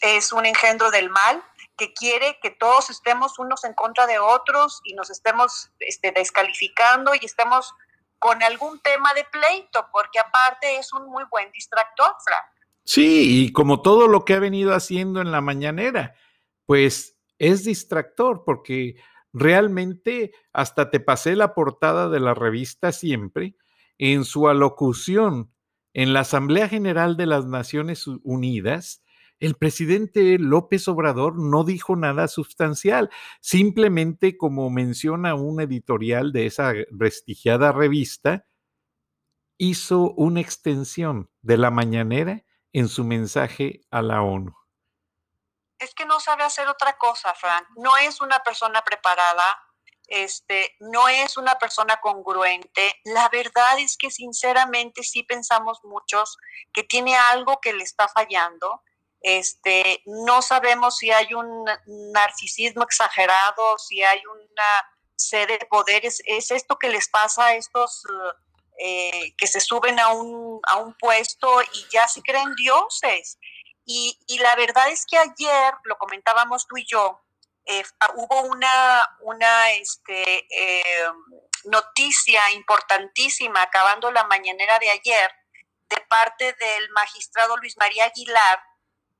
es 0.00 0.32
un 0.32 0.46
engendro 0.46 0.90
del 0.90 1.10
mal, 1.10 1.44
que 1.76 1.92
quiere 1.94 2.38
que 2.40 2.50
todos 2.50 2.90
estemos 2.90 3.38
unos 3.38 3.64
en 3.64 3.74
contra 3.74 4.06
de 4.06 4.18
otros 4.18 4.80
y 4.84 4.94
nos 4.94 5.10
estemos 5.10 5.70
este, 5.80 6.12
descalificando 6.12 7.14
y 7.14 7.24
estemos 7.24 7.72
con 8.20 8.40
algún 8.42 8.78
tema 8.80 9.12
de 9.14 9.24
pleito, 9.24 9.88
porque 9.92 10.20
aparte 10.20 10.76
es 10.78 10.92
un 10.92 11.10
muy 11.10 11.24
buen 11.30 11.50
distractor, 11.50 12.12
Frank. 12.24 12.68
Sí, 12.84 13.44
y 13.44 13.52
como 13.52 13.82
todo 13.82 14.06
lo 14.06 14.24
que 14.24 14.34
ha 14.34 14.38
venido 14.38 14.74
haciendo 14.74 15.20
en 15.20 15.32
la 15.32 15.40
mañanera, 15.40 16.14
pues 16.66 17.18
es 17.38 17.64
distractor, 17.64 18.44
porque 18.44 18.96
realmente 19.32 20.32
hasta 20.52 20.90
te 20.90 21.00
pasé 21.00 21.34
la 21.34 21.54
portada 21.54 22.08
de 22.08 22.20
la 22.20 22.34
revista 22.34 22.92
siempre, 22.92 23.56
en 23.98 24.24
su 24.24 24.48
alocución 24.48 25.52
en 25.92 26.12
la 26.12 26.20
Asamblea 26.20 26.68
General 26.68 27.16
de 27.16 27.26
las 27.26 27.46
Naciones 27.46 28.06
Unidas, 28.22 29.02
el 29.40 29.56
presidente 29.56 30.36
López 30.38 30.86
Obrador 30.86 31.36
no 31.36 31.64
dijo 31.64 31.96
nada 31.96 32.28
sustancial, 32.28 33.10
simplemente 33.40 34.36
como 34.36 34.68
menciona 34.68 35.34
un 35.34 35.60
editorial 35.62 36.32
de 36.32 36.46
esa 36.46 36.72
prestigiada 36.96 37.72
revista, 37.72 38.46
hizo 39.56 40.12
una 40.12 40.40
extensión 40.40 41.30
de 41.40 41.56
la 41.56 41.70
mañanera 41.70 42.44
en 42.72 42.88
su 42.88 43.02
mensaje 43.02 43.80
a 43.90 44.02
la 44.02 44.22
ONU. 44.22 44.54
Es 45.78 45.94
que 45.94 46.04
no 46.04 46.20
sabe 46.20 46.44
hacer 46.44 46.68
otra 46.68 46.98
cosa, 46.98 47.34
Frank. 47.34 47.66
No 47.76 47.96
es 47.96 48.20
una 48.20 48.40
persona 48.40 48.82
preparada, 48.82 49.44
este, 50.06 50.76
no 50.80 51.08
es 51.08 51.38
una 51.38 51.54
persona 51.58 51.96
congruente. 52.02 53.00
La 53.04 53.30
verdad 53.30 53.78
es 53.78 53.96
que 53.96 54.10
sinceramente 54.10 55.02
sí 55.02 55.22
pensamos 55.22 55.80
muchos 55.82 56.36
que 56.74 56.84
tiene 56.84 57.16
algo 57.16 57.58
que 57.62 57.72
le 57.72 57.84
está 57.84 58.06
fallando 58.08 58.82
este, 59.20 60.02
no 60.06 60.42
sabemos 60.42 60.98
si 60.98 61.10
hay 61.10 61.34
un 61.34 61.64
narcisismo 62.12 62.82
exagerado, 62.82 63.78
si 63.78 64.02
hay 64.02 64.20
una 64.26 64.92
sede 65.16 65.58
de 65.58 65.66
poderes. 65.66 66.22
Es 66.24 66.50
esto 66.50 66.78
que 66.78 66.88
les 66.88 67.08
pasa 67.08 67.46
a 67.46 67.54
estos 67.54 68.02
eh, 68.78 69.34
que 69.36 69.46
se 69.46 69.60
suben 69.60 70.00
a 70.00 70.08
un, 70.08 70.58
a 70.62 70.78
un 70.78 70.94
puesto 70.94 71.60
y 71.62 71.86
ya 71.92 72.08
se 72.08 72.22
creen 72.22 72.54
dioses. 72.56 73.38
Y, 73.84 74.16
la 74.38 74.56
verdad 74.56 74.88
es 74.88 75.04
que 75.04 75.18
ayer, 75.18 75.74
lo 75.84 75.98
comentábamos 75.98 76.66
tú 76.66 76.78
y 76.78 76.86
yo, 76.86 77.20
eh, 77.66 77.82
hubo 78.14 78.42
una, 78.42 79.02
una 79.20 79.72
este, 79.72 80.46
eh, 80.48 81.08
noticia 81.64 82.40
importantísima 82.52 83.62
acabando 83.62 84.10
la 84.12 84.24
mañanera 84.24 84.78
de 84.78 84.90
ayer 84.90 85.30
de 85.90 86.00
parte 86.08 86.52
del 86.54 86.90
magistrado 86.90 87.56
Luis 87.58 87.76
María 87.76 88.04
Aguilar, 88.04 88.62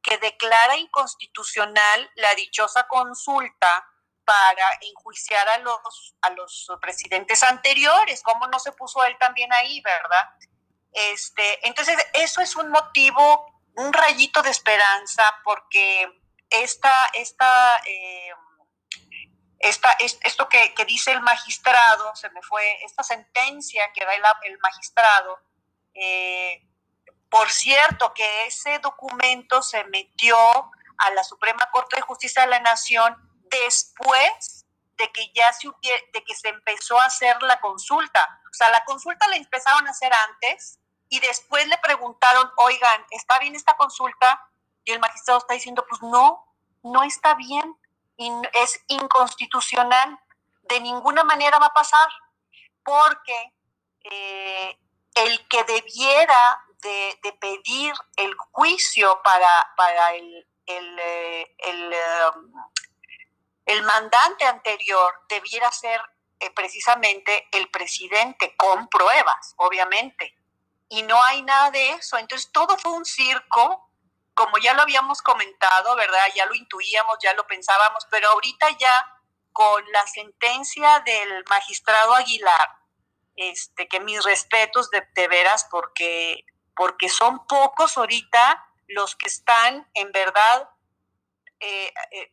que 0.03 0.19
declara 0.19 0.77
inconstitucional 0.77 2.11
la 2.17 2.35
dichosa 2.35 2.87
consulta 2.89 3.87
para 4.25 4.67
enjuiciar 4.81 5.49
a 5.49 5.59
los, 5.59 6.15
a 6.23 6.31
los 6.31 6.69
presidentes 6.81 7.43
anteriores. 7.43 8.23
¿Cómo 8.23 8.47
no 8.47 8.59
se 8.59 8.73
puso 8.73 9.05
él 9.05 9.17
también 9.19 9.53
ahí, 9.53 9.81
verdad? 9.81 10.31
Este, 10.93 11.67
entonces, 11.67 11.97
eso 12.15 12.41
es 12.41 12.57
un 12.57 12.71
motivo, 12.71 13.61
un 13.77 13.93
rayito 13.93 14.43
de 14.43 14.51
esperanza, 14.51 15.23
porque 15.45 16.09
esta, 16.49 17.11
esta, 17.15 17.83
eh, 17.87 18.33
esta, 19.59 19.91
esto 19.99 20.49
que, 20.49 20.73
dice 20.87 21.13
el 21.13 21.21
magistrado, 21.21 22.15
se 22.15 22.31
me 22.31 22.43
fue, 22.43 22.85
esta 22.85 23.03
sentencia 23.03 23.93
que 23.93 24.05
da 24.05 24.15
el, 24.15 24.23
el 24.45 24.59
magistrado, 24.59 25.41
eh, 25.95 26.70
por 27.31 27.49
cierto, 27.51 28.13
que 28.13 28.47
ese 28.47 28.79
documento 28.81 29.63
se 29.63 29.85
metió 29.85 30.37
a 30.99 31.11
la 31.15 31.25
Suprema 31.25 31.71
Corte 31.73 31.97
de 31.97 32.03
Justicia 32.03 32.43
de 32.43 32.49
la 32.49 32.61
Nación 32.61 33.17
después 33.51 34.67
de 34.97 35.11
que 35.13 35.33
ya 35.33 35.53
se, 35.53 35.69
de 36.13 36.25
que 36.25 36.35
se 36.35 36.49
empezó 36.49 37.01
a 37.01 37.07
hacer 37.07 37.41
la 37.43 37.61
consulta. 37.61 38.41
O 38.51 38.53
sea, 38.53 38.71
la 38.71 38.85
consulta 38.85 39.29
la 39.29 39.37
empezaron 39.37 39.87
a 39.87 39.91
hacer 39.91 40.13
antes 40.29 40.79
y 41.09 41.21
después 41.21 41.67
le 41.69 41.79
preguntaron, 41.79 42.51
oigan, 42.57 43.07
¿está 43.11 43.39
bien 43.39 43.55
esta 43.55 43.77
consulta? 43.77 44.41
Y 44.85 44.93
el 44.93 45.01
magistrado 45.01 45.39
está 45.39 45.55
diciendo, 45.55 45.85
pues 45.89 46.03
no, 46.03 46.45
no 46.83 47.03
está 47.03 47.35
bien, 47.35 47.77
es 48.17 48.81
inconstitucional, 48.89 50.19
de 50.63 50.81
ninguna 50.81 51.25
manera 51.25 51.59
va 51.59 51.67
a 51.67 51.73
pasar, 51.73 52.09
porque 52.85 53.55
eh, 54.05 54.79
el 55.15 55.49
que 55.49 55.65
debiera 55.65 56.65
de, 56.81 57.33
pedir 57.41 57.95
el 58.17 58.35
juicio 58.53 59.21
para, 59.23 59.73
para 59.77 60.15
el, 60.15 60.47
el, 60.67 60.99
eh, 61.01 61.57
um, 62.35 62.53
el, 63.67 63.83
mandante 63.83 64.45
anterior 64.45 65.15
debiera 65.29 65.71
ser 65.73 66.01
eh, 66.39 66.51
precisamente 66.51 67.49
el 67.53 67.71
presidente 67.71 68.55
con 68.57 68.89
pruebas, 68.89 69.55
obviamente. 69.57 70.35
Y 70.89 71.03
no 71.03 71.23
hay 71.23 71.43
nada 71.43 71.71
de 71.71 71.91
eso. 71.91 72.19
Entonces 72.19 72.51
todo 72.53 72.77
fue 72.77 72.93
un 72.93 73.05
circo, 73.05 73.91
como 74.35 74.59
ya 74.59 74.75
lo 74.75 74.83
habíamos 74.83 75.23
comentado, 75.23 75.95
¿verdad? 75.97 76.25
Ya 76.35 76.47
lo 76.47 76.55
intuíamos, 76.55 77.19
ya 77.23 77.35
lo 77.35 77.47
pensábamos, 77.47 78.07
pero 78.11 78.29
ahorita 78.31 78.69
ya 78.79 79.17
con 79.53 79.85
la 79.93 80.07
sentencia 80.07 81.01
del 81.01 81.45
magistrado 81.49 82.15
Aguilar, 82.15 82.77
este, 83.37 83.89
que 83.89 84.01
mis 84.01 84.23
respetos 84.25 84.91
de, 84.91 85.07
de 85.15 85.29
veras, 85.29 85.67
porque 85.71 86.45
porque 86.75 87.09
son 87.09 87.47
pocos 87.47 87.97
ahorita 87.97 88.67
los 88.89 89.17
que 89.17 89.29
están 89.29 89.89
en 89.95 90.11
verdad 90.13 90.69
eh, 91.61 91.93
eh, 92.13 92.33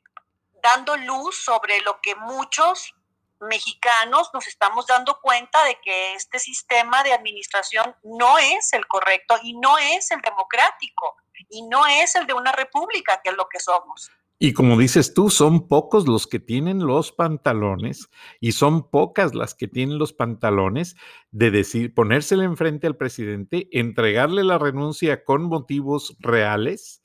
dando 0.62 0.96
luz 0.98 1.44
sobre 1.44 1.82
lo 1.82 2.00
que 2.02 2.16
muchos 2.16 2.94
mexicanos 3.40 4.30
nos 4.34 4.48
estamos 4.48 4.88
dando 4.88 5.20
cuenta 5.22 5.64
de 5.66 5.80
que 5.82 6.16
este 6.16 6.40
sistema 6.40 7.04
de 7.04 7.14
administración 7.14 7.96
no 8.04 8.38
es 8.38 8.74
el 8.74 8.88
correcto 8.88 9.36
y 9.44 9.54
no 9.58 9.78
es 9.78 10.10
el 10.12 10.22
democrático 10.22 11.16
y 11.50 11.62
no 11.64 11.86
es 11.86 12.16
el 12.16 12.26
de 12.26 12.34
una 12.34 12.52
república, 12.52 13.22
que 13.24 13.30
es 13.30 13.38
lo 13.38 13.48
que 13.48 13.60
somos. 13.60 14.12
Y 14.40 14.54
como 14.54 14.78
dices 14.78 15.16
tú, 15.16 15.32
son 15.32 15.68
pocos 15.68 16.08
los 16.08 16.28
que 16.28 16.40
tienen 16.40 16.86
los 16.86 17.12
pantalones 17.12 18.10
y 18.40 18.52
son 18.52 18.88
pocas 18.90 19.34
las 19.34 19.56
que 19.56 19.68
tienen 19.68 19.98
los 19.98 20.14
pantalones 20.14 20.96
de 21.38 21.52
decir, 21.52 21.94
ponérsele 21.94 22.46
enfrente 22.46 22.88
al 22.88 22.98
presidente, 22.98 23.70
entregarle 23.72 24.44
la 24.44 24.58
renuncia 24.58 25.24
con 25.24 25.44
motivos 25.44 26.18
reales 26.18 27.04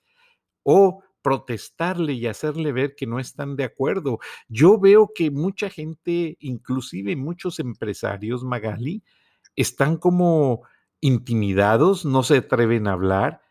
o 0.63 1.03
protestarle 1.21 2.15
y 2.15 2.27
hacerle 2.27 2.73
ver 2.73 2.95
que 2.97 3.07
no 3.07 3.21
están 3.21 3.57
de 3.57 3.65
acuerdo. 3.65 4.21
Yo 4.49 4.81
veo 4.81 5.11
que 5.15 5.31
mucha 5.31 5.69
gente, 5.69 6.39
inclusive 6.41 7.15
muchos 7.15 7.59
empresarios, 7.59 8.43
Magali, 8.43 9.05
están 9.55 9.99
como 9.99 10.63
intimidados, 11.03 12.07
no 12.07 12.23
se 12.23 12.39
atreven 12.39 12.87
a 12.87 12.93
hablar. 12.93 13.43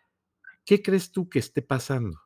¿Qué 0.66 0.82
crees 0.82 1.12
tú 1.12 1.30
que 1.30 1.38
esté 1.38 1.62
pasando? 1.62 2.18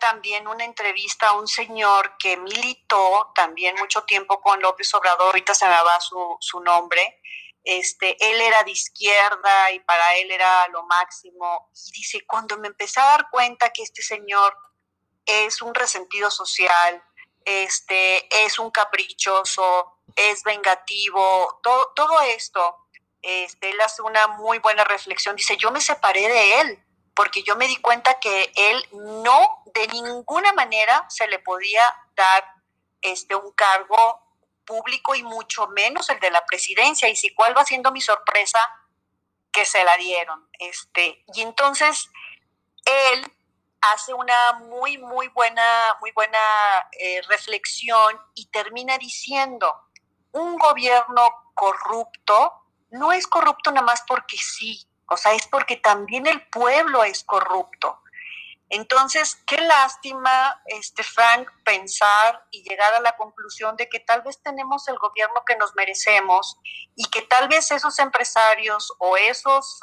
También 0.00 0.46
una 0.46 0.64
entrevista 0.64 1.28
a 1.28 1.32
un 1.32 1.48
señor 1.48 2.16
que 2.18 2.36
militó 2.36 3.32
también 3.34 3.74
mucho 3.76 4.02
tiempo 4.02 4.40
con 4.40 4.60
López 4.60 4.92
Obrador, 4.94 5.26
ahorita 5.26 5.54
se 5.54 5.66
me 5.66 5.70
va 5.70 6.00
su, 6.00 6.36
su 6.40 6.60
nombre, 6.60 7.20
este, 7.64 8.16
él 8.20 8.40
era 8.40 8.64
de 8.64 8.72
izquierda 8.72 9.70
y 9.70 9.80
para 9.80 10.16
él 10.16 10.30
era 10.30 10.68
lo 10.68 10.82
máximo. 10.84 11.70
Y 11.74 11.92
dice, 11.92 12.26
cuando 12.26 12.58
me 12.58 12.68
empecé 12.68 13.00
a 13.00 13.04
dar 13.04 13.30
cuenta 13.30 13.70
que 13.70 13.82
este 13.82 14.02
señor 14.02 14.56
es 15.24 15.62
un 15.62 15.74
resentido 15.74 16.30
social, 16.30 17.02
este, 17.44 18.44
es 18.44 18.58
un 18.58 18.70
caprichoso, 18.70 20.00
es 20.16 20.42
vengativo, 20.42 21.60
todo, 21.62 21.92
todo 21.94 22.20
esto, 22.20 22.88
este, 23.22 23.70
él 23.70 23.80
hace 23.80 24.02
una 24.02 24.26
muy 24.26 24.58
buena 24.58 24.84
reflexión. 24.84 25.36
Dice, 25.36 25.56
yo 25.56 25.70
me 25.70 25.80
separé 25.80 26.28
de 26.28 26.60
él 26.60 26.84
porque 27.14 27.42
yo 27.42 27.56
me 27.56 27.68
di 27.68 27.76
cuenta 27.76 28.18
que 28.20 28.52
él 28.54 28.88
no, 28.92 29.62
de 29.74 29.86
ninguna 29.88 30.52
manera 30.52 31.04
se 31.08 31.26
le 31.26 31.38
podía 31.38 31.82
dar 32.14 32.44
este, 33.00 33.34
un 33.34 33.52
cargo 33.52 34.20
público 34.64 35.14
y 35.14 35.22
mucho 35.22 35.66
menos 35.68 36.08
el 36.10 36.20
de 36.20 36.30
la 36.30 36.44
presidencia. 36.46 37.08
Y 37.08 37.16
si 37.16 37.34
cuál 37.34 37.56
va 37.56 37.64
siendo 37.64 37.92
mi 37.92 38.00
sorpresa 38.00 38.58
que 39.52 39.64
se 39.64 39.84
la 39.84 39.96
dieron. 39.96 40.48
Este, 40.58 41.24
y 41.34 41.42
entonces 41.42 42.10
él 42.84 43.32
hace 43.82 44.14
una 44.14 44.34
muy, 44.60 44.96
muy 44.98 45.28
buena, 45.28 45.96
muy 46.00 46.12
buena 46.12 46.38
eh, 46.92 47.20
reflexión 47.28 48.18
y 48.34 48.46
termina 48.46 48.96
diciendo, 48.96 49.72
un 50.32 50.56
gobierno 50.56 51.28
corrupto 51.54 52.52
no 52.90 53.12
es 53.12 53.26
corrupto 53.26 53.70
nada 53.70 53.84
más 53.84 54.02
porque 54.06 54.36
sí, 54.36 54.86
o 55.12 55.16
sea, 55.16 55.32
es 55.32 55.46
porque 55.46 55.76
también 55.76 56.26
el 56.26 56.46
pueblo 56.48 57.04
es 57.04 57.24
corrupto. 57.24 58.00
Entonces, 58.68 59.36
qué 59.46 59.58
lástima, 59.58 60.62
este, 60.64 61.02
Frank, 61.02 61.46
pensar 61.62 62.42
y 62.50 62.62
llegar 62.62 62.94
a 62.94 63.00
la 63.00 63.14
conclusión 63.16 63.76
de 63.76 63.86
que 63.86 64.00
tal 64.00 64.22
vez 64.22 64.42
tenemos 64.42 64.88
el 64.88 64.98
gobierno 64.98 65.44
que 65.46 65.56
nos 65.56 65.74
merecemos 65.74 66.56
y 66.96 67.04
que 67.10 67.20
tal 67.20 67.48
vez 67.48 67.70
esos 67.70 67.98
empresarios 67.98 68.90
o 68.98 69.18
esos 69.18 69.78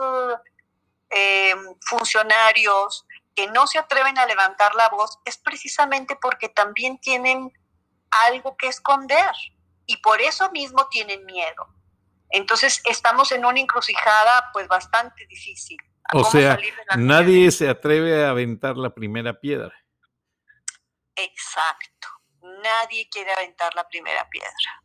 eh, 1.11 1.55
funcionarios 1.81 3.05
que 3.35 3.47
no 3.47 3.67
se 3.67 3.77
atreven 3.77 4.17
a 4.17 4.25
levantar 4.25 4.73
la 4.73 4.89
voz 4.89 5.19
es 5.23 5.37
precisamente 5.37 6.15
porque 6.15 6.49
también 6.49 6.99
tienen 6.99 7.53
algo 8.09 8.57
que 8.57 8.67
esconder 8.67 9.31
y 9.85 9.97
por 9.97 10.19
eso 10.19 10.49
mismo 10.51 10.87
tienen 10.87 11.25
miedo. 11.25 11.67
Entonces 12.29 12.81
estamos 12.85 13.31
en 13.31 13.45
una 13.45 13.59
encrucijada 13.59 14.49
pues 14.53 14.67
bastante 14.67 15.25
difícil. 15.27 15.77
O 16.13 16.23
sea, 16.23 16.57
nadie 16.97 17.51
se 17.51 17.69
atreve 17.69 18.23
a 18.23 18.31
aventar 18.31 18.77
la 18.77 18.93
primera 18.93 19.39
piedra. 19.39 19.73
Exacto. 21.15 22.07
Nadie 22.41 23.07
quiere 23.11 23.31
aventar 23.31 23.75
la 23.75 23.87
primera 23.87 24.27
piedra. 24.29 24.83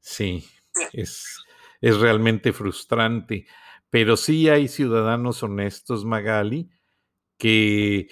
Sí, 0.00 0.48
Es, 0.92 1.42
es 1.80 1.98
realmente 1.98 2.52
frustrante. 2.52 3.46
Pero 3.90 4.16
sí 4.16 4.48
hay 4.48 4.66
ciudadanos 4.66 5.42
honestos, 5.44 6.04
Magali, 6.04 6.68
que 7.38 8.08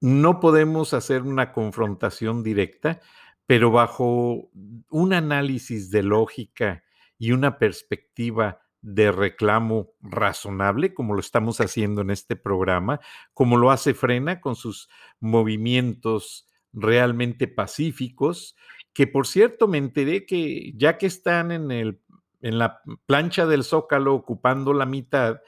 no 0.00 0.40
podemos 0.40 0.94
hacer 0.94 1.22
una 1.22 1.52
confrontación 1.52 2.42
directa, 2.42 3.00
pero 3.46 3.70
bajo 3.70 4.50
un 4.88 5.12
análisis 5.12 5.90
de 5.90 6.02
lógica 6.02 6.82
y 7.18 7.32
una 7.32 7.58
perspectiva 7.58 8.60
de 8.82 9.10
reclamo 9.10 9.94
razonable, 10.00 10.94
como 10.94 11.14
lo 11.14 11.20
estamos 11.20 11.60
haciendo 11.60 12.02
en 12.02 12.10
este 12.10 12.36
programa, 12.36 13.00
como 13.34 13.56
lo 13.56 13.70
hace 13.70 13.94
Frena 13.94 14.40
con 14.40 14.54
sus 14.54 14.88
movimientos 15.18 16.48
realmente 16.72 17.48
pacíficos, 17.48 18.54
que 18.92 19.06
por 19.06 19.26
cierto 19.26 19.66
me 19.66 19.78
enteré 19.78 20.24
que 20.24 20.72
ya 20.76 20.98
que 20.98 21.06
están 21.06 21.50
en, 21.50 21.70
el, 21.70 22.00
en 22.42 22.58
la 22.58 22.80
plancha 23.06 23.46
del 23.46 23.64
Zócalo 23.64 24.14
ocupando 24.14 24.72
la 24.72 24.86
mitad, 24.86 25.40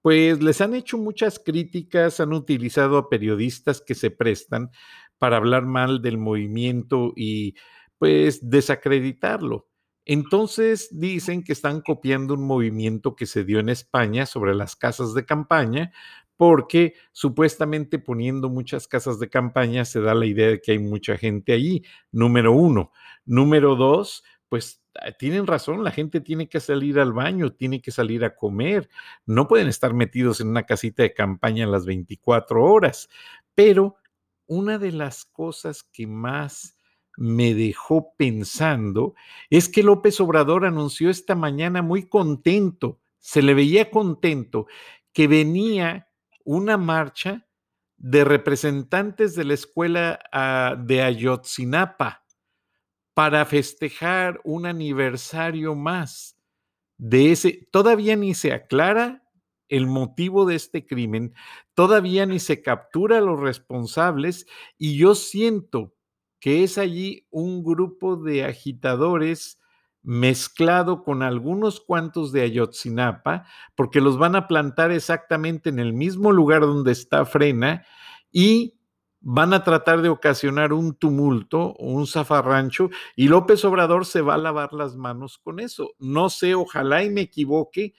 pues 0.00 0.42
les 0.42 0.60
han 0.60 0.74
hecho 0.74 0.96
muchas 0.96 1.38
críticas, 1.38 2.20
han 2.20 2.32
utilizado 2.32 2.96
a 2.96 3.10
periodistas 3.10 3.82
que 3.82 3.94
se 3.94 4.10
prestan 4.10 4.70
para 5.18 5.36
hablar 5.36 5.66
mal 5.66 6.00
del 6.00 6.16
movimiento 6.16 7.12
y 7.16 7.54
pues 7.98 8.48
desacreditarlo. 8.48 9.67
Entonces 10.10 10.88
dicen 10.90 11.44
que 11.44 11.52
están 11.52 11.82
copiando 11.82 12.32
un 12.32 12.42
movimiento 12.42 13.14
que 13.14 13.26
se 13.26 13.44
dio 13.44 13.60
en 13.60 13.68
España 13.68 14.24
sobre 14.24 14.54
las 14.54 14.74
casas 14.74 15.12
de 15.12 15.26
campaña, 15.26 15.92
porque 16.38 16.94
supuestamente 17.12 17.98
poniendo 17.98 18.48
muchas 18.48 18.88
casas 18.88 19.18
de 19.18 19.28
campaña 19.28 19.84
se 19.84 20.00
da 20.00 20.14
la 20.14 20.24
idea 20.24 20.48
de 20.48 20.62
que 20.62 20.72
hay 20.72 20.78
mucha 20.78 21.18
gente 21.18 21.52
allí, 21.52 21.84
número 22.10 22.52
uno. 22.52 22.90
Número 23.26 23.76
dos, 23.76 24.24
pues 24.48 24.82
ah, 24.98 25.12
tienen 25.12 25.46
razón, 25.46 25.84
la 25.84 25.90
gente 25.90 26.22
tiene 26.22 26.48
que 26.48 26.60
salir 26.60 26.98
al 26.98 27.12
baño, 27.12 27.52
tiene 27.52 27.82
que 27.82 27.90
salir 27.90 28.24
a 28.24 28.34
comer, 28.34 28.88
no 29.26 29.46
pueden 29.46 29.68
estar 29.68 29.92
metidos 29.92 30.40
en 30.40 30.48
una 30.48 30.62
casita 30.62 31.02
de 31.02 31.12
campaña 31.12 31.66
las 31.66 31.84
24 31.84 32.64
horas. 32.64 33.10
Pero 33.54 33.96
una 34.46 34.78
de 34.78 34.92
las 34.92 35.26
cosas 35.26 35.82
que 35.82 36.06
más 36.06 36.77
me 37.18 37.52
dejó 37.52 38.14
pensando 38.16 39.14
es 39.50 39.68
que 39.68 39.82
López 39.82 40.20
Obrador 40.20 40.64
anunció 40.64 41.10
esta 41.10 41.34
mañana 41.34 41.82
muy 41.82 42.08
contento, 42.08 43.00
se 43.18 43.42
le 43.42 43.54
veía 43.54 43.90
contento, 43.90 44.68
que 45.12 45.26
venía 45.26 46.08
una 46.44 46.76
marcha 46.76 47.48
de 47.96 48.24
representantes 48.24 49.34
de 49.34 49.44
la 49.44 49.54
escuela 49.54 50.20
ah, 50.30 50.76
de 50.78 51.02
Ayotzinapa 51.02 52.24
para 53.14 53.44
festejar 53.44 54.40
un 54.44 54.64
aniversario 54.64 55.74
más 55.74 56.38
de 56.98 57.32
ese. 57.32 57.68
Todavía 57.72 58.14
ni 58.14 58.34
se 58.34 58.52
aclara 58.52 59.24
el 59.68 59.88
motivo 59.88 60.46
de 60.46 60.54
este 60.54 60.86
crimen, 60.86 61.34
todavía 61.74 62.26
ni 62.26 62.38
se 62.38 62.62
captura 62.62 63.18
a 63.18 63.22
los 63.22 63.40
responsables 63.40 64.46
y 64.78 64.96
yo 64.96 65.16
siento 65.16 65.97
que 66.40 66.64
es 66.64 66.78
allí 66.78 67.26
un 67.30 67.62
grupo 67.64 68.16
de 68.16 68.44
agitadores 68.44 69.58
mezclado 70.02 71.02
con 71.02 71.22
algunos 71.22 71.80
cuantos 71.80 72.32
de 72.32 72.42
Ayotzinapa, 72.42 73.44
porque 73.74 74.00
los 74.00 74.16
van 74.16 74.36
a 74.36 74.46
plantar 74.46 74.90
exactamente 74.90 75.68
en 75.68 75.78
el 75.78 75.92
mismo 75.92 76.32
lugar 76.32 76.62
donde 76.62 76.92
está 76.92 77.24
Frena 77.24 77.84
y 78.30 78.74
van 79.20 79.52
a 79.52 79.64
tratar 79.64 80.00
de 80.00 80.08
ocasionar 80.08 80.72
un 80.72 80.94
tumulto, 80.94 81.74
un 81.74 82.06
zafarrancho, 82.06 82.88
y 83.16 83.28
López 83.28 83.64
Obrador 83.64 84.06
se 84.06 84.22
va 84.22 84.34
a 84.34 84.38
lavar 84.38 84.72
las 84.72 84.96
manos 84.96 85.38
con 85.38 85.60
eso. 85.60 85.90
No 85.98 86.30
sé, 86.30 86.54
ojalá 86.54 87.02
y 87.02 87.10
me 87.10 87.22
equivoque, 87.22 87.94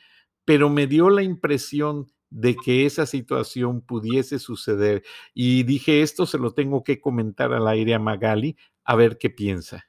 pero 0.45 0.69
me 0.69 0.88
dio 0.88 1.10
la 1.10 1.21
impresión 1.21 2.08
de 2.30 2.56
que 2.56 2.86
esa 2.86 3.06
situación 3.06 3.82
pudiese 3.82 4.39
suceder. 4.39 5.04
Y 5.34 5.63
dije, 5.63 6.02
esto 6.02 6.26
se 6.26 6.38
lo 6.38 6.54
tengo 6.54 6.84
que 6.84 7.02
comentar 7.02 7.54
al 7.54 7.68
aire 7.68 7.94
a 7.94 8.00
Magali, 8.00 8.58
a 8.84 8.96
ver 8.96 9.18
qué 9.18 9.30
piensa. 9.30 9.86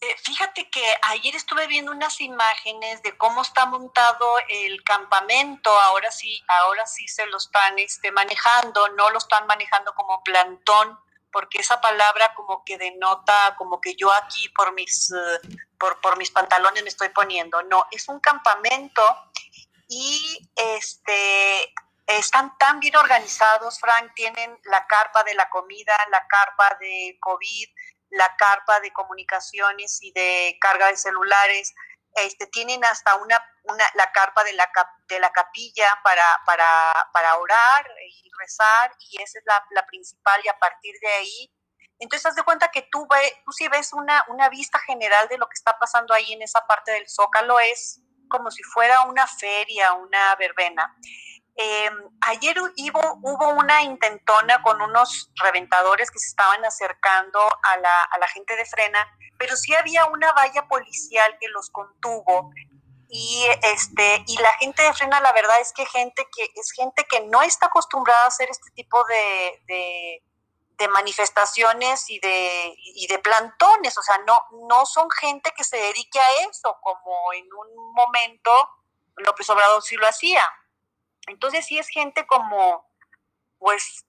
Eh, 0.00 0.14
fíjate 0.22 0.68
que 0.70 0.84
ayer 1.02 1.34
estuve 1.34 1.66
viendo 1.66 1.90
unas 1.90 2.20
imágenes 2.20 3.02
de 3.02 3.16
cómo 3.16 3.42
está 3.42 3.66
montado 3.66 4.26
el 4.48 4.82
campamento. 4.84 5.70
Ahora 5.70 6.10
sí, 6.10 6.40
ahora 6.48 6.86
sí 6.86 7.08
se 7.08 7.26
lo 7.26 7.38
están 7.38 7.78
este, 7.78 8.12
manejando, 8.12 8.88
no 8.90 9.10
lo 9.10 9.18
están 9.18 9.46
manejando 9.46 9.94
como 9.94 10.22
plantón, 10.22 10.98
porque 11.32 11.58
esa 11.58 11.80
palabra 11.80 12.34
como 12.34 12.62
que 12.64 12.78
denota, 12.78 13.56
como 13.56 13.80
que 13.80 13.94
yo 13.94 14.12
aquí 14.12 14.48
por 14.50 14.74
mis, 14.74 15.10
eh, 15.10 15.48
por, 15.78 16.00
por 16.00 16.18
mis 16.18 16.30
pantalones 16.30 16.82
me 16.82 16.88
estoy 16.90 17.08
poniendo. 17.08 17.62
No, 17.62 17.86
es 17.90 18.08
un 18.08 18.20
campamento 18.20 19.02
y 19.88 20.50
este, 20.54 21.74
están 22.06 22.56
tan 22.58 22.80
bien 22.80 22.96
organizados, 22.96 23.78
Frank, 23.80 24.12
tienen 24.14 24.58
la 24.64 24.86
carpa 24.86 25.24
de 25.24 25.34
la 25.34 25.48
comida, 25.48 25.96
la 26.10 26.26
carpa 26.26 26.76
de 26.80 27.16
COVID, 27.20 27.68
la 28.10 28.36
carpa 28.36 28.80
de 28.80 28.92
comunicaciones 28.92 29.98
y 30.02 30.12
de 30.12 30.56
carga 30.60 30.88
de 30.88 30.96
celulares, 30.96 31.74
este, 32.14 32.46
tienen 32.46 32.84
hasta 32.84 33.16
una, 33.16 33.44
la 33.94 34.12
carpa 34.12 34.42
de 34.44 34.54
la, 34.54 34.70
de 35.08 35.20
la 35.20 35.30
capilla 35.32 36.00
para, 36.02 36.40
para, 36.46 36.66
para, 37.12 37.36
orar 37.36 37.86
y 38.08 38.30
rezar, 38.38 38.90
y 39.00 39.20
esa 39.20 39.38
es 39.38 39.44
la, 39.44 39.62
la, 39.70 39.84
principal, 39.86 40.40
y 40.44 40.48
a 40.48 40.58
partir 40.58 40.94
de 41.00 41.08
ahí, 41.08 41.52
entonces 41.98 42.26
haz 42.26 42.34
de 42.36 42.42
cuenta 42.42 42.70
que 42.70 42.82
tú, 42.90 43.06
ve, 43.08 43.42
tú 43.44 43.52
sí 43.52 43.68
ves 43.68 43.92
una, 43.92 44.24
una 44.28 44.48
vista 44.48 44.78
general 44.80 45.28
de 45.28 45.38
lo 45.38 45.46
que 45.46 45.54
está 45.54 45.78
pasando 45.78 46.14
ahí 46.14 46.32
en 46.32 46.42
esa 46.42 46.66
parte 46.66 46.92
del 46.92 47.08
Zócalo, 47.08 47.58
es 47.60 48.00
como 48.28 48.50
si 48.50 48.62
fuera 48.62 49.02
una 49.02 49.26
feria, 49.26 49.92
una 49.94 50.34
verbena. 50.36 50.96
Eh, 51.56 51.90
ayer 52.20 52.56
hubo, 52.60 53.18
hubo, 53.22 53.48
una 53.48 53.82
intentona 53.82 54.62
con 54.62 54.80
unos 54.82 55.32
reventadores 55.42 56.10
que 56.10 56.18
se 56.18 56.28
estaban 56.28 56.62
acercando 56.64 57.40
a 57.40 57.76
la, 57.78 58.02
a 58.10 58.18
la 58.18 58.26
gente 58.28 58.54
de 58.56 58.66
frena, 58.66 59.06
pero 59.38 59.56
sí 59.56 59.74
había 59.74 60.04
una 60.06 60.32
valla 60.32 60.68
policial 60.68 61.36
que 61.40 61.48
los 61.48 61.70
contuvo 61.70 62.50
y 63.08 63.46
este 63.62 64.24
y 64.26 64.36
la 64.38 64.52
gente 64.54 64.82
de 64.82 64.92
frena 64.92 65.20
la 65.20 65.32
verdad 65.32 65.60
es 65.60 65.72
que 65.72 65.86
gente 65.86 66.26
que 66.36 66.50
es 66.54 66.72
gente 66.72 67.06
que 67.08 67.20
no 67.26 67.42
está 67.42 67.66
acostumbrada 67.66 68.24
a 68.24 68.28
hacer 68.28 68.48
este 68.50 68.70
tipo 68.72 69.02
de, 69.04 70.22
manifestaciones 70.88 72.08
y 72.10 72.18
de, 72.20 72.74
y 72.76 73.06
de 73.06 73.18
plantones 73.18 73.96
o 73.96 74.02
sea 74.02 74.18
no 74.26 74.38
no 74.68 74.84
son 74.84 75.08
gente 75.10 75.52
que 75.56 75.64
se 75.64 75.76
dedique 75.76 76.18
a 76.18 76.48
eso 76.50 76.76
como 76.82 77.32
en 77.32 77.44
un 77.44 77.94
momento 77.94 78.50
López 79.16 79.48
Obrador 79.50 79.82
sí 79.82 79.96
lo 79.96 80.06
hacía. 80.06 80.42
Entonces 81.26 81.66
sí 81.66 81.78
es 81.78 81.88
gente 81.88 82.26
como 82.26 82.84
pues 83.58 84.04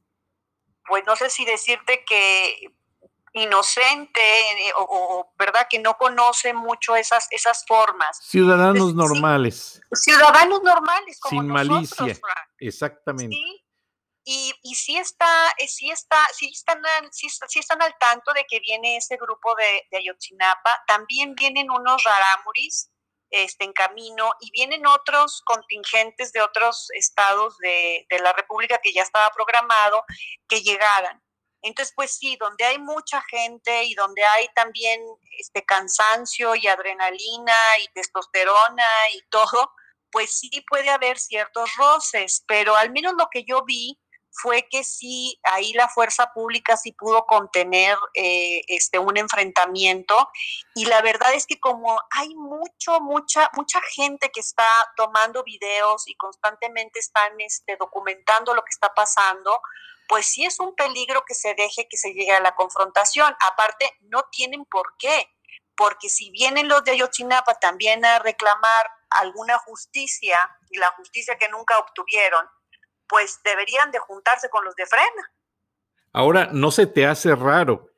pues 0.87 1.03
no 1.05 1.15
sé 1.15 1.29
si 1.29 1.45
decirte 1.45 2.05
que 2.05 2.73
inocente 3.33 4.21
eh, 4.21 4.71
o, 4.77 5.31
verdad 5.37 5.67
que 5.69 5.79
no 5.79 5.97
conoce 5.97 6.53
mucho 6.53 6.95
esas 6.95 7.27
esas 7.31 7.65
formas. 7.67 8.19
Ciudadanos 8.23 8.93
normales. 8.93 9.81
ciudadanos 9.93 10.61
normales 10.63 11.19
como 11.19 11.41
sin 11.41 11.49
malicia 11.49 12.17
exactamente 12.59 13.35
y, 14.29 14.53
y 14.61 14.75
sí 14.75 14.97
está 14.97 15.53
eh, 15.57 15.69
sí 15.69 15.89
está 15.89 16.17
sí 16.33 16.49
están 16.53 16.81
sí, 17.11 17.59
están 17.59 17.81
al 17.81 17.95
tanto 17.97 18.33
de 18.33 18.43
que 18.43 18.59
viene 18.59 18.97
ese 18.97 19.15
grupo 19.15 19.55
de, 19.55 19.97
Ayotzinapa 19.97 20.83
también 20.85 21.33
vienen 21.33 21.71
unos 21.71 22.03
rarámuris 22.03 22.91
este, 23.29 23.63
en 23.63 23.71
camino 23.71 24.33
y 24.41 24.51
vienen 24.51 24.85
otros 24.85 25.41
contingentes 25.45 26.33
de 26.33 26.41
otros 26.41 26.89
estados 26.93 27.57
de, 27.59 28.05
de 28.09 28.19
la 28.19 28.33
República 28.33 28.79
que 28.83 28.91
ya 28.91 29.01
estaba 29.01 29.29
programado 29.31 30.03
que 30.47 30.61
llegaran. 30.61 31.21
Entonces, 31.61 31.93
pues 31.95 32.11
sí, 32.15 32.37
donde 32.39 32.63
hay 32.63 32.79
mucha 32.79 33.21
gente 33.29 33.83
y 33.83 33.93
donde 33.95 34.23
hay 34.23 34.47
también 34.55 35.01
este 35.39 35.65
cansancio 35.65 36.55
y 36.55 36.67
adrenalina 36.67 37.77
y 37.81 37.87
testosterona 37.93 38.87
y 39.13 39.21
todo, 39.29 39.73
pues 40.11 40.37
sí 40.37 40.49
puede 40.69 40.89
haber 40.89 41.17
ciertos 41.17 41.69
roces, 41.75 42.43
pero 42.47 42.75
al 42.75 42.91
menos 42.91 43.13
lo 43.17 43.27
que 43.29 43.43
yo 43.43 43.63
vi 43.65 43.99
fue 44.41 44.67
que 44.69 44.83
sí, 44.83 45.39
ahí 45.43 45.73
la 45.73 45.87
fuerza 45.87 46.31
pública 46.33 46.77
sí 46.77 46.91
pudo 46.91 47.25
contener 47.25 47.97
eh, 48.13 48.61
este, 48.67 48.99
un 48.99 49.17
enfrentamiento 49.17 50.29
y 50.75 50.85
la 50.85 51.01
verdad 51.01 51.33
es 51.33 51.47
que 51.47 51.59
como 51.59 51.99
hay 52.11 52.35
mucho, 52.35 52.99
mucha, 53.01 53.49
mucha 53.53 53.81
gente 53.93 54.29
que 54.29 54.39
está 54.39 54.67
tomando 54.95 55.43
videos 55.43 56.07
y 56.07 56.15
constantemente 56.15 56.99
están 56.99 57.39
este, 57.39 57.77
documentando 57.77 58.53
lo 58.53 58.61
que 58.61 58.71
está 58.71 58.93
pasando, 58.93 59.59
pues 60.07 60.27
sí 60.27 60.45
es 60.45 60.59
un 60.59 60.75
peligro 60.75 61.23
que 61.25 61.33
se 61.33 61.53
deje 61.55 61.87
que 61.89 61.97
se 61.97 62.13
llegue 62.13 62.31
a 62.31 62.39
la 62.39 62.55
confrontación. 62.55 63.35
Aparte, 63.39 63.97
no 64.01 64.23
tienen 64.31 64.65
por 64.65 64.95
qué, 64.97 65.29
porque 65.75 66.09
si 66.09 66.29
vienen 66.31 66.67
los 66.67 66.83
de 66.83 66.91
Ayotzinapa 66.91 67.55
también 67.55 68.05
a 68.05 68.19
reclamar 68.19 68.91
alguna 69.09 69.57
justicia 69.59 70.37
y 70.69 70.77
la 70.77 70.91
justicia 70.93 71.37
que 71.37 71.49
nunca 71.49 71.77
obtuvieron, 71.79 72.47
pues 73.07 73.39
deberían 73.43 73.91
de 73.91 73.99
juntarse 73.99 74.49
con 74.49 74.65
los 74.65 74.75
de 74.75 74.85
Frena. 74.85 75.31
Ahora, 76.13 76.49
¿no 76.51 76.71
se 76.71 76.87
te 76.87 77.05
hace 77.05 77.35
raro 77.35 77.91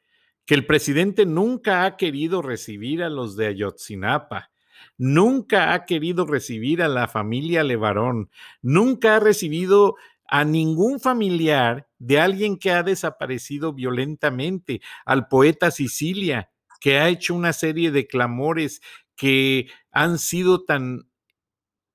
que 0.46 0.56
el 0.56 0.66
presidente 0.66 1.26
nunca 1.26 1.86
ha 1.86 1.96
querido 1.96 2.42
recibir 2.42 3.04
a 3.04 3.10
los 3.10 3.36
de 3.36 3.48
Ayotzinapa? 3.48 4.52
Nunca 4.98 5.74
ha 5.74 5.86
querido 5.86 6.26
recibir 6.26 6.82
a 6.82 6.88
la 6.88 7.08
familia 7.08 7.64
Levarón, 7.64 8.30
nunca 8.62 9.16
ha 9.16 9.20
recibido 9.20 9.96
a 10.26 10.46
ningún 10.46 11.00
familiar 11.00 11.88
de 11.98 12.20
alguien 12.20 12.58
que 12.58 12.72
ha 12.72 12.84
desaparecido 12.84 13.74
violentamente, 13.74 14.82
al 15.06 15.28
poeta 15.28 15.72
Sicilia, 15.72 16.52
que 16.80 17.00
ha 17.00 17.10
hecho 17.10 17.34
una 17.34 17.52
serie 17.52 17.92
de 17.92 18.08
clamores 18.08 18.82
que 19.16 19.70
han 19.92 20.20
sido 20.20 20.64
tan 20.64 21.10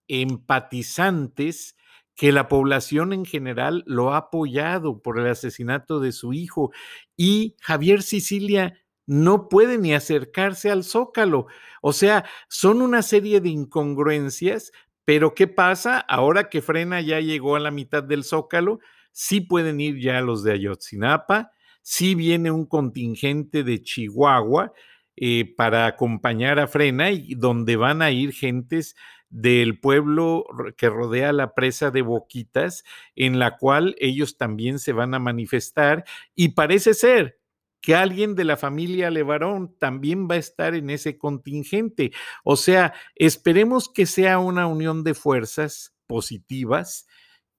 empatizantes 0.09 1.77
que 2.15 2.33
la 2.33 2.49
población 2.49 3.13
en 3.13 3.25
general 3.25 3.83
lo 3.87 4.15
ha 4.15 4.19
apoyado 4.19 5.03
por 5.03 5.19
el 5.19 5.27
asesinato 5.27 6.01
de 6.01 6.13
su 6.13 6.33
hijo 6.33 6.73
y 7.17 7.57
Javier 7.61 8.03
Sicilia 8.03 8.79
no 9.07 9.49
puede 9.49 9.77
ni 9.79 9.93
acercarse 9.93 10.71
al 10.71 10.83
zócalo. 10.83 11.47
O 11.83 11.93
sea, 11.93 12.25
son 12.49 12.81
una 12.81 13.03
serie 13.03 13.41
de 13.41 13.51
incongruencias 13.51 14.73
pero 15.05 15.35
¿qué 15.35 15.47
pasa? 15.47 15.99
Ahora 15.99 16.49
que 16.49 16.63
Frena 16.63 17.01
ya 17.01 17.21
llegó 17.21 17.57
a 17.57 17.61
la 17.61 17.71
mitad 17.71 18.03
del 18.03 18.25
zócalo, 18.25 18.81
sí 19.13 19.41
pueden 19.41 19.81
ir 19.81 19.99
ya 20.01 20.21
los 20.21 20.43
de 20.43 20.53
Ayotzinapa, 20.53 21.53
sí 21.83 22.15
viene 22.15 22.51
un 22.51 22.67
contingente 22.67 23.65
de 23.65 23.83
Chihuahua 23.83 24.73
eh, 25.17 25.55
para 25.57 25.87
acompañar 25.87 26.59
a 26.59 26.67
Frena 26.67 27.11
y 27.11 27.35
donde 27.35 27.77
van 27.77 28.01
a 28.03 28.11
ir 28.11 28.33
gentes 28.33 28.97
del 29.35 29.81
pueblo 29.81 30.47
que 30.77 30.89
rodea 30.89 31.33
la 31.33 31.55
presa 31.55 31.91
de 31.91 32.03
Boquitas, 32.03 32.85
en 33.17 33.41
la 33.41 33.57
cual 33.57 33.97
ellos 33.99 34.39
también 34.39 34.79
se 34.79 34.93
van 34.93 35.13
a 35.13 35.19
manifestar 35.19 36.05
y 36.37 36.51
parece 36.51 36.95
ser 36.95 37.41
que 37.81 37.97
alguien 37.97 38.37
de 38.37 38.45
la 38.45 38.57
familia 38.57 39.11
Levarón 39.11 39.77
también 39.77 40.29
va 40.31 40.37
a 40.37 40.39
estar 40.39 40.77
en 40.77 40.89
ese 40.89 41.19
contingente. 41.19 42.13
O 42.45 42.55
sea, 42.55 42.95
esperemos 43.17 43.89
que 43.93 44.07
sea 44.07 44.39
una 44.39 44.69
unión 44.69 45.03
de 45.03 45.15
fuerzas 45.15 45.97
positivas 46.07 47.09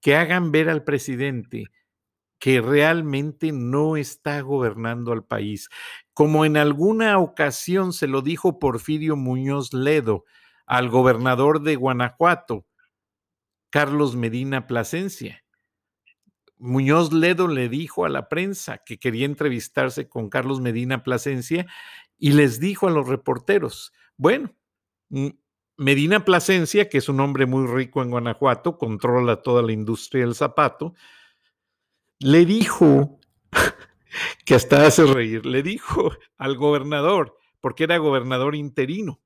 que 0.00 0.16
hagan 0.16 0.52
ver 0.52 0.70
al 0.70 0.82
presidente 0.82 1.66
que 2.38 2.62
realmente 2.62 3.52
no 3.52 3.98
está 3.98 4.40
gobernando 4.40 5.12
al 5.12 5.24
país. 5.24 5.68
Como 6.14 6.46
en 6.46 6.56
alguna 6.56 7.18
ocasión 7.18 7.92
se 7.92 8.06
lo 8.06 8.22
dijo 8.22 8.58
Porfirio 8.58 9.14
Muñoz 9.16 9.74
Ledo 9.74 10.24
al 10.66 10.88
gobernador 10.90 11.62
de 11.62 11.76
Guanajuato, 11.76 12.66
Carlos 13.70 14.16
Medina 14.16 14.66
Plasencia. 14.66 15.44
Muñoz 16.58 17.12
Ledo 17.12 17.48
le 17.48 17.68
dijo 17.68 18.04
a 18.04 18.08
la 18.08 18.28
prensa 18.28 18.78
que 18.78 18.98
quería 18.98 19.26
entrevistarse 19.26 20.08
con 20.08 20.28
Carlos 20.28 20.60
Medina 20.60 21.02
Plasencia 21.02 21.66
y 22.18 22.32
les 22.32 22.60
dijo 22.60 22.88
a 22.88 22.90
los 22.90 23.06
reporteros, 23.06 23.92
bueno, 24.16 24.54
Medina 25.76 26.24
Plasencia, 26.24 26.88
que 26.88 26.98
es 26.98 27.08
un 27.08 27.20
hombre 27.20 27.46
muy 27.46 27.66
rico 27.66 28.02
en 28.02 28.10
Guanajuato, 28.10 28.78
controla 28.78 29.42
toda 29.42 29.62
la 29.62 29.72
industria 29.72 30.24
del 30.24 30.34
zapato, 30.34 30.94
le 32.18 32.46
dijo, 32.46 33.20
que 34.46 34.54
hasta 34.54 34.86
hace 34.86 35.04
reír, 35.04 35.44
le 35.44 35.62
dijo 35.62 36.12
al 36.38 36.56
gobernador, 36.56 37.36
porque 37.60 37.84
era 37.84 37.98
gobernador 37.98 38.54
interino, 38.54 39.20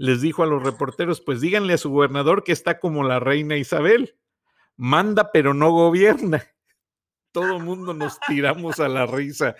les 0.00 0.22
dijo 0.22 0.42
a 0.42 0.46
los 0.46 0.62
reporteros, 0.62 1.20
pues 1.20 1.42
díganle 1.42 1.74
a 1.74 1.78
su 1.78 1.90
gobernador 1.90 2.42
que 2.42 2.52
está 2.52 2.80
como 2.80 3.04
la 3.04 3.20
reina 3.20 3.58
Isabel 3.58 4.16
manda 4.78 5.30
pero 5.30 5.52
no 5.52 5.70
gobierna. 5.72 6.42
Todo 7.32 7.60
mundo 7.60 7.92
nos 7.92 8.18
tiramos 8.20 8.80
a 8.80 8.88
la 8.88 9.04
risa 9.04 9.56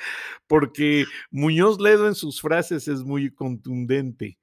porque 0.46 1.05
Muñoz 1.31 1.79
Ledo 1.79 2.09
en 2.09 2.14
sus 2.14 2.40
frases 2.40 2.88
es 2.88 3.05
muy 3.05 3.35
contundente. 3.35 4.38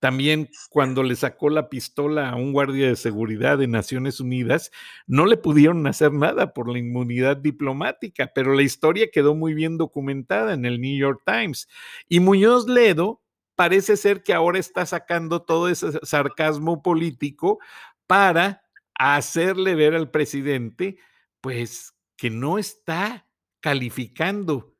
También 0.00 0.48
cuando 0.70 1.02
le 1.02 1.16
sacó 1.16 1.50
la 1.50 1.68
pistola 1.68 2.30
a 2.30 2.36
un 2.36 2.54
guardia 2.54 2.88
de 2.88 2.96
seguridad 2.96 3.58
de 3.58 3.68
Naciones 3.68 4.20
Unidas, 4.20 4.70
no 5.06 5.26
le 5.26 5.36
pudieron 5.36 5.86
hacer 5.86 6.14
nada 6.14 6.54
por 6.54 6.72
la 6.72 6.78
inmunidad 6.78 7.36
diplomática, 7.36 8.32
pero 8.34 8.54
la 8.54 8.62
historia 8.62 9.10
quedó 9.12 9.34
muy 9.34 9.52
bien 9.52 9.76
documentada 9.76 10.54
en 10.54 10.64
el 10.64 10.80
New 10.80 10.98
York 10.98 11.20
Times. 11.26 11.68
Y 12.08 12.20
Muñoz 12.20 12.66
Ledo 12.66 13.22
parece 13.54 13.96
ser 13.96 14.22
que 14.22 14.34
ahora 14.34 14.58
está 14.58 14.86
sacando 14.86 15.42
todo 15.42 15.68
ese 15.68 15.98
sarcasmo 16.02 16.82
político 16.82 17.58
para 18.06 18.62
hacerle 18.94 19.74
ver 19.74 19.94
al 19.94 20.10
presidente, 20.10 20.98
pues, 21.40 21.94
que 22.16 22.30
no 22.30 22.58
está 22.58 23.26
calificando 23.60 24.74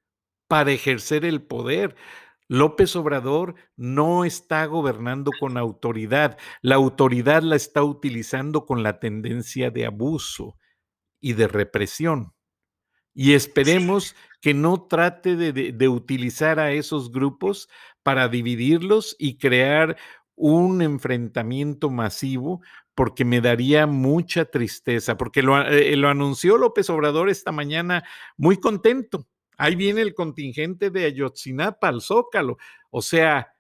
para 0.48 0.72
ejercer 0.72 1.24
el 1.24 1.42
poder. 1.42 1.96
López 2.48 2.94
Obrador 2.96 3.54
no 3.76 4.24
está 4.24 4.66
gobernando 4.66 5.30
con 5.40 5.56
autoridad. 5.56 6.38
La 6.60 6.74
autoridad 6.74 7.42
la 7.42 7.56
está 7.56 7.82
utilizando 7.82 8.66
con 8.66 8.82
la 8.82 9.00
tendencia 9.00 9.70
de 9.70 9.86
abuso 9.86 10.58
y 11.20 11.32
de 11.32 11.48
represión. 11.48 12.34
Y 13.14 13.32
esperemos 13.32 14.14
que 14.40 14.54
no 14.54 14.86
trate 14.86 15.36
de, 15.36 15.52
de, 15.72 15.88
utilizar 15.88 16.58
a 16.58 16.72
esos 16.72 17.12
grupos 17.12 17.68
para 18.02 18.28
dividirlos 18.28 19.16
y 19.18 19.38
crear 19.38 19.96
un 20.34 20.82
enfrentamiento 20.82 21.90
masivo, 21.90 22.62
porque 22.94 23.24
me 23.24 23.40
daría 23.40 23.86
mucha 23.86 24.44
tristeza, 24.44 25.16
porque 25.16 25.42
lo, 25.42 25.60
eh, 25.66 25.96
lo, 25.96 26.08
anunció 26.08 26.58
López 26.58 26.90
Obrador 26.90 27.30
esta 27.30 27.52
mañana 27.52 28.04
muy 28.36 28.58
contento. 28.58 29.26
Ahí 29.56 29.76
viene 29.76 30.02
el 30.02 30.14
contingente 30.14 30.90
de 30.90 31.04
Ayotzinapa 31.04 31.88
al 31.88 32.00
Zócalo. 32.00 32.58
O 32.90 33.02
sea, 33.02 33.54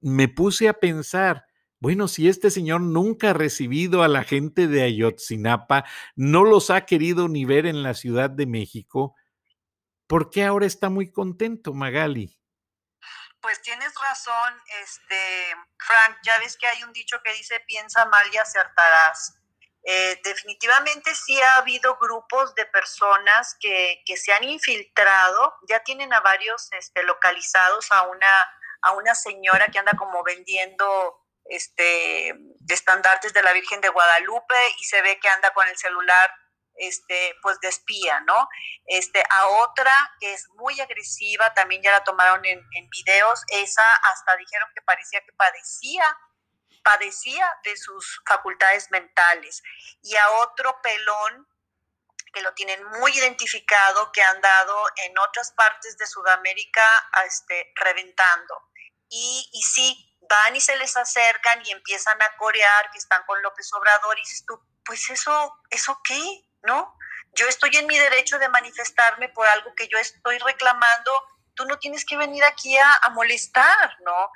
me 0.00 0.28
puse 0.28 0.68
a 0.68 0.74
pensar, 0.74 1.46
Bueno, 1.80 2.08
si 2.08 2.28
este 2.28 2.50
señor 2.50 2.80
nunca 2.80 3.30
ha 3.30 3.32
recibido 3.34 4.02
a 4.02 4.08
la 4.08 4.24
gente 4.24 4.68
de 4.68 4.82
Ayotzinapa, 4.82 5.84
no 6.16 6.44
los 6.44 6.70
ha 6.70 6.86
querido 6.86 7.28
ni 7.28 7.44
ver 7.44 7.66
en 7.66 7.82
la 7.82 7.94
Ciudad 7.94 8.30
de 8.30 8.46
México, 8.46 9.14
¿por 10.06 10.30
qué 10.30 10.44
ahora 10.44 10.66
está 10.66 10.88
muy 10.90 11.10
contento, 11.10 11.74
Magali? 11.74 12.38
Pues 13.44 13.60
tienes 13.60 13.92
razón, 14.00 14.62
este, 14.80 15.54
Frank, 15.76 16.16
ya 16.22 16.38
ves 16.38 16.56
que 16.56 16.66
hay 16.66 16.82
un 16.82 16.94
dicho 16.94 17.20
que 17.22 17.30
dice 17.34 17.60
piensa 17.60 18.06
mal 18.06 18.26
y 18.32 18.38
acertarás. 18.38 19.34
Eh, 19.82 20.18
definitivamente 20.24 21.14
sí 21.14 21.38
ha 21.42 21.56
habido 21.56 21.98
grupos 21.98 22.54
de 22.54 22.64
personas 22.64 23.54
que, 23.60 24.02
que, 24.06 24.16
se 24.16 24.32
han 24.32 24.44
infiltrado, 24.44 25.58
ya 25.68 25.80
tienen 25.80 26.14
a 26.14 26.20
varios 26.20 26.72
este, 26.72 27.02
localizados, 27.02 27.92
a 27.92 28.04
una, 28.04 28.56
a 28.80 28.92
una 28.92 29.14
señora 29.14 29.66
que 29.68 29.78
anda 29.78 29.92
como 29.92 30.22
vendiendo 30.24 31.22
este, 31.44 32.34
estandartes 32.66 33.34
de 33.34 33.42
la 33.42 33.52
Virgen 33.52 33.82
de 33.82 33.90
Guadalupe 33.90 34.56
y 34.80 34.84
se 34.84 35.02
ve 35.02 35.20
que 35.20 35.28
anda 35.28 35.52
con 35.52 35.68
el 35.68 35.76
celular 35.76 36.30
este, 36.76 37.36
pues 37.42 37.58
de 37.60 37.68
espía, 37.68 38.20
¿no? 38.20 38.48
Este, 38.86 39.22
a 39.30 39.46
otra 39.46 39.92
que 40.20 40.32
es 40.32 40.48
muy 40.54 40.80
agresiva, 40.80 41.52
también 41.54 41.82
ya 41.82 41.92
la 41.92 42.04
tomaron 42.04 42.44
en, 42.44 42.60
videos, 42.90 43.42
esa 43.48 43.94
hasta 43.96 44.36
dijeron 44.36 44.68
que 44.74 44.82
parecía 44.82 45.20
que 45.20 45.32
padecía 45.32 46.04
padecía 46.84 47.50
de 47.64 47.76
sus 47.78 48.20
facultades 48.26 48.90
mentales. 48.90 49.62
Y 50.02 50.16
a 50.16 50.30
otro 50.32 50.80
pelón 50.82 51.48
que 52.32 52.42
lo 52.42 52.52
tienen 52.52 52.84
muy 52.84 53.12
identificado, 53.12 54.12
que 54.12 54.22
han 54.22 54.40
dado 54.42 54.76
en 54.96 55.18
otras 55.18 55.52
partes 55.52 55.96
de 55.96 56.06
Sudamérica 56.06 56.84
este, 57.26 57.72
reventando. 57.76 58.70
Y, 59.08 59.48
y 59.52 59.62
sí, 59.62 60.18
van 60.28 60.56
y 60.56 60.60
se 60.60 60.76
les 60.76 60.96
acercan 60.96 61.64
y 61.64 61.70
empiezan 61.70 62.20
a 62.20 62.36
corear 62.36 62.90
que 62.90 62.98
están 62.98 63.24
con 63.26 63.40
López 63.42 63.72
Obrador 63.72 64.18
y 64.18 64.22
dices 64.22 64.44
tú, 64.46 64.60
pues 64.84 65.08
eso, 65.10 65.60
¿eso 65.70 66.00
qué? 66.04 66.43
¿No? 66.64 66.96
Yo 67.32 67.46
estoy 67.48 67.76
en 67.76 67.86
mi 67.86 67.98
derecho 67.98 68.38
de 68.38 68.48
manifestarme 68.48 69.28
por 69.28 69.46
algo 69.46 69.74
que 69.74 69.88
yo 69.88 69.98
estoy 69.98 70.38
reclamando, 70.38 71.12
tú 71.54 71.64
no 71.66 71.78
tienes 71.78 72.04
que 72.04 72.16
venir 72.16 72.44
aquí 72.44 72.76
a, 72.76 73.10
molestar, 73.10 73.96
¿no? 74.00 74.30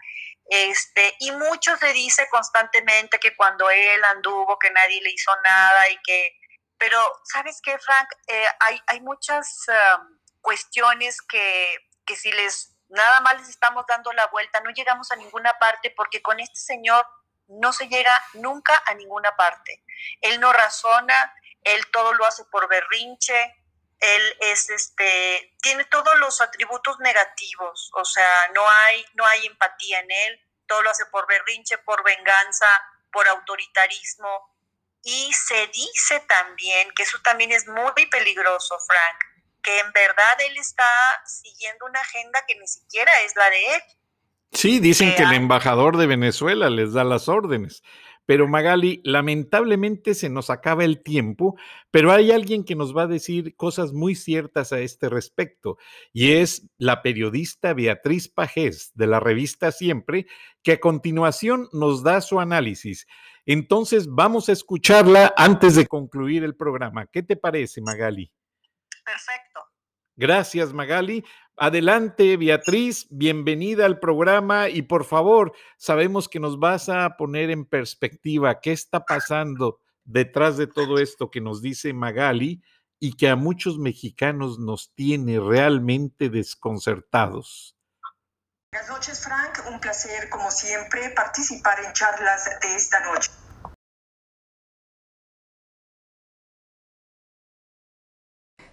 Este, 0.47 1.15
y 1.21 1.31
mucho 1.33 1.77
se 1.77 1.93
dice 1.93 2.29
constantemente 2.31 3.19
que 3.19 3.37
cuando 3.37 3.69
él 3.71 4.03
anduvo, 4.05 4.59
que 4.59 4.71
nadie 4.71 5.01
le 5.03 5.11
hizo 5.11 5.31
nada 5.45 5.91
y 5.91 5.99
que, 6.03 6.39
pero 6.79 7.01
¿sabes 7.25 7.61
qué, 7.63 7.79
Frank? 7.79 8.09
Eh, 8.27 8.47
hay, 8.61 8.81
hay 8.87 9.01
muchas 9.01 9.67
um, 9.69 10.19
cuestiones 10.41 11.21
que, 11.23 11.77
que 12.07 12.17
si 12.17 12.33
les 12.33 12.75
nada 12.89 13.21
más 13.21 13.39
les 13.39 13.49
estamos 13.49 13.85
dando 13.87 14.13
la 14.13 14.27
vuelta, 14.29 14.61
no 14.61 14.71
llegamos 14.71 15.11
a 15.13 15.17
ninguna 15.17 15.53
parte 15.59 15.93
porque 15.97 16.23
con 16.23 16.41
este 16.41 16.59
señor 16.59 17.07
no 17.49 17.73
se 17.73 17.89
llega 17.89 18.13
nunca 18.35 18.83
a 18.87 18.95
ninguna 18.95 19.35
parte. 19.37 19.85
Él 20.21 20.41
no 20.41 20.53
razona, 20.53 21.35
él 21.75 21.87
todo 21.93 22.15
lo 22.15 22.25
hace 22.25 22.45
por 22.47 22.69
berrinche, 22.69 23.57
él 24.01 24.37
es 24.41 24.71
este 24.71 25.57
tiene 25.61 25.85
todos 25.85 26.17
los 26.19 26.41
atributos 26.41 26.99
negativos, 27.01 27.91
o 27.95 28.05
sea, 28.05 28.49
no 28.55 28.69
hay 28.69 29.05
no 29.15 29.27
hay 29.27 29.47
empatía 29.47 30.01
en 30.01 30.11
él, 30.11 30.41
todo 30.67 30.83
lo 30.83 30.91
hace 30.91 31.07
por 31.07 31.27
berrinche, 31.27 31.79
por 31.79 32.05
venganza, 32.05 32.67
por 33.11 33.27
autoritarismo 33.29 34.59
y 35.03 35.33
se 35.33 35.67
dice 35.69 36.21
también 36.29 36.89
que 36.95 37.03
eso 37.03 37.19
también 37.23 37.53
es 37.53 37.67
muy 37.67 38.07
peligroso, 38.11 38.77
Frank, 38.87 39.63
que 39.63 39.79
en 39.79 39.93
verdad 39.93 40.41
él 40.41 40.57
está 40.59 40.85
siguiendo 41.25 41.87
una 41.87 42.01
agenda 42.01 42.45
que 42.47 42.57
ni 42.57 42.67
siquiera 42.67 43.13
es 43.23 43.35
la 43.37 43.49
de 43.49 43.75
él. 43.75 43.83
Sí, 44.53 44.81
dicen 44.81 45.11
que, 45.11 45.17
que 45.17 45.23
el 45.25 45.35
embajador 45.35 45.97
de 45.97 46.07
Venezuela 46.07 46.71
les 46.71 46.93
da 46.95 47.05
las 47.05 47.29
órdenes. 47.29 47.83
Pero 48.29 48.47
Magali, 48.47 49.01
lamentablemente 49.05 50.13
se 50.13 50.29
nos 50.29 50.51
acaba 50.51 50.85
el 50.85 51.03
tiempo, 51.03 51.57
pero 51.91 52.13
hay 52.13 52.31
alguien 52.31 52.63
que 52.63 52.75
nos 52.75 52.95
va 52.95 53.05
a 53.05 53.07
decir 53.07 53.57
cosas 53.57 53.95
muy 53.95 54.15
ciertas 54.15 54.71
a 54.71 54.81
este 54.81 55.09
respecto, 55.09 55.79
y 56.13 56.33
es 56.33 56.69
la 56.77 57.01
periodista 57.01 57.73
Beatriz 57.73 58.29
Pajés 58.29 58.93
de 58.95 59.07
la 59.07 59.19
revista 59.19 59.73
Siempre, 59.73 60.27
que 60.63 60.73
a 60.73 60.79
continuación 60.79 61.71
nos 61.73 62.03
da 62.03 62.21
su 62.21 62.39
análisis. 62.39 63.07
Entonces 63.47 64.07
vamos 64.11 64.51
a 64.51 64.53
escucharla 64.53 65.33
antes 65.35 65.75
de 65.75 65.87
concluir 65.87 66.45
el 66.45 66.55
programa. 66.55 67.07
¿Qué 67.07 67.23
te 67.23 67.35
parece, 67.35 67.81
Magali? 67.81 68.31
Perfecto. 69.07 69.61
Gracias, 70.17 70.75
Magali. 70.75 71.25
Adelante, 71.61 72.37
Beatriz, 72.37 73.09
bienvenida 73.11 73.85
al 73.85 73.99
programa 73.99 74.69
y 74.69 74.83
por 74.83 75.05
favor, 75.05 75.53
sabemos 75.77 76.29
que 76.29 76.39
nos 76.39 76.61
vas 76.61 76.89
a 76.89 77.17
poner 77.17 77.51
en 77.51 77.65
perspectiva 77.65 78.61
qué 78.61 78.71
está 78.71 79.05
pasando 79.05 79.81
detrás 80.05 80.57
de 80.57 80.69
todo 80.69 80.99
esto 80.99 81.33
que 81.33 81.41
nos 81.41 81.61
dice 81.61 81.93
Magali 81.93 82.63
y 83.01 83.17
que 83.17 83.29
a 83.29 83.35
muchos 83.35 83.77
mexicanos 83.77 84.61
nos 84.61 84.95
tiene 84.95 85.41
realmente 85.41 86.31
desconcertados. 86.31 87.77
Buenas 88.73 88.91
noches, 88.91 89.25
Frank. 89.25 89.59
Un 89.69 89.81
placer, 89.81 90.29
como 90.31 90.53
siempre, 90.53 91.11
participar 91.11 91.85
en 91.85 91.93
charlas 91.93 92.45
de 92.63 92.77
esta 92.77 93.01
noche. 93.01 93.33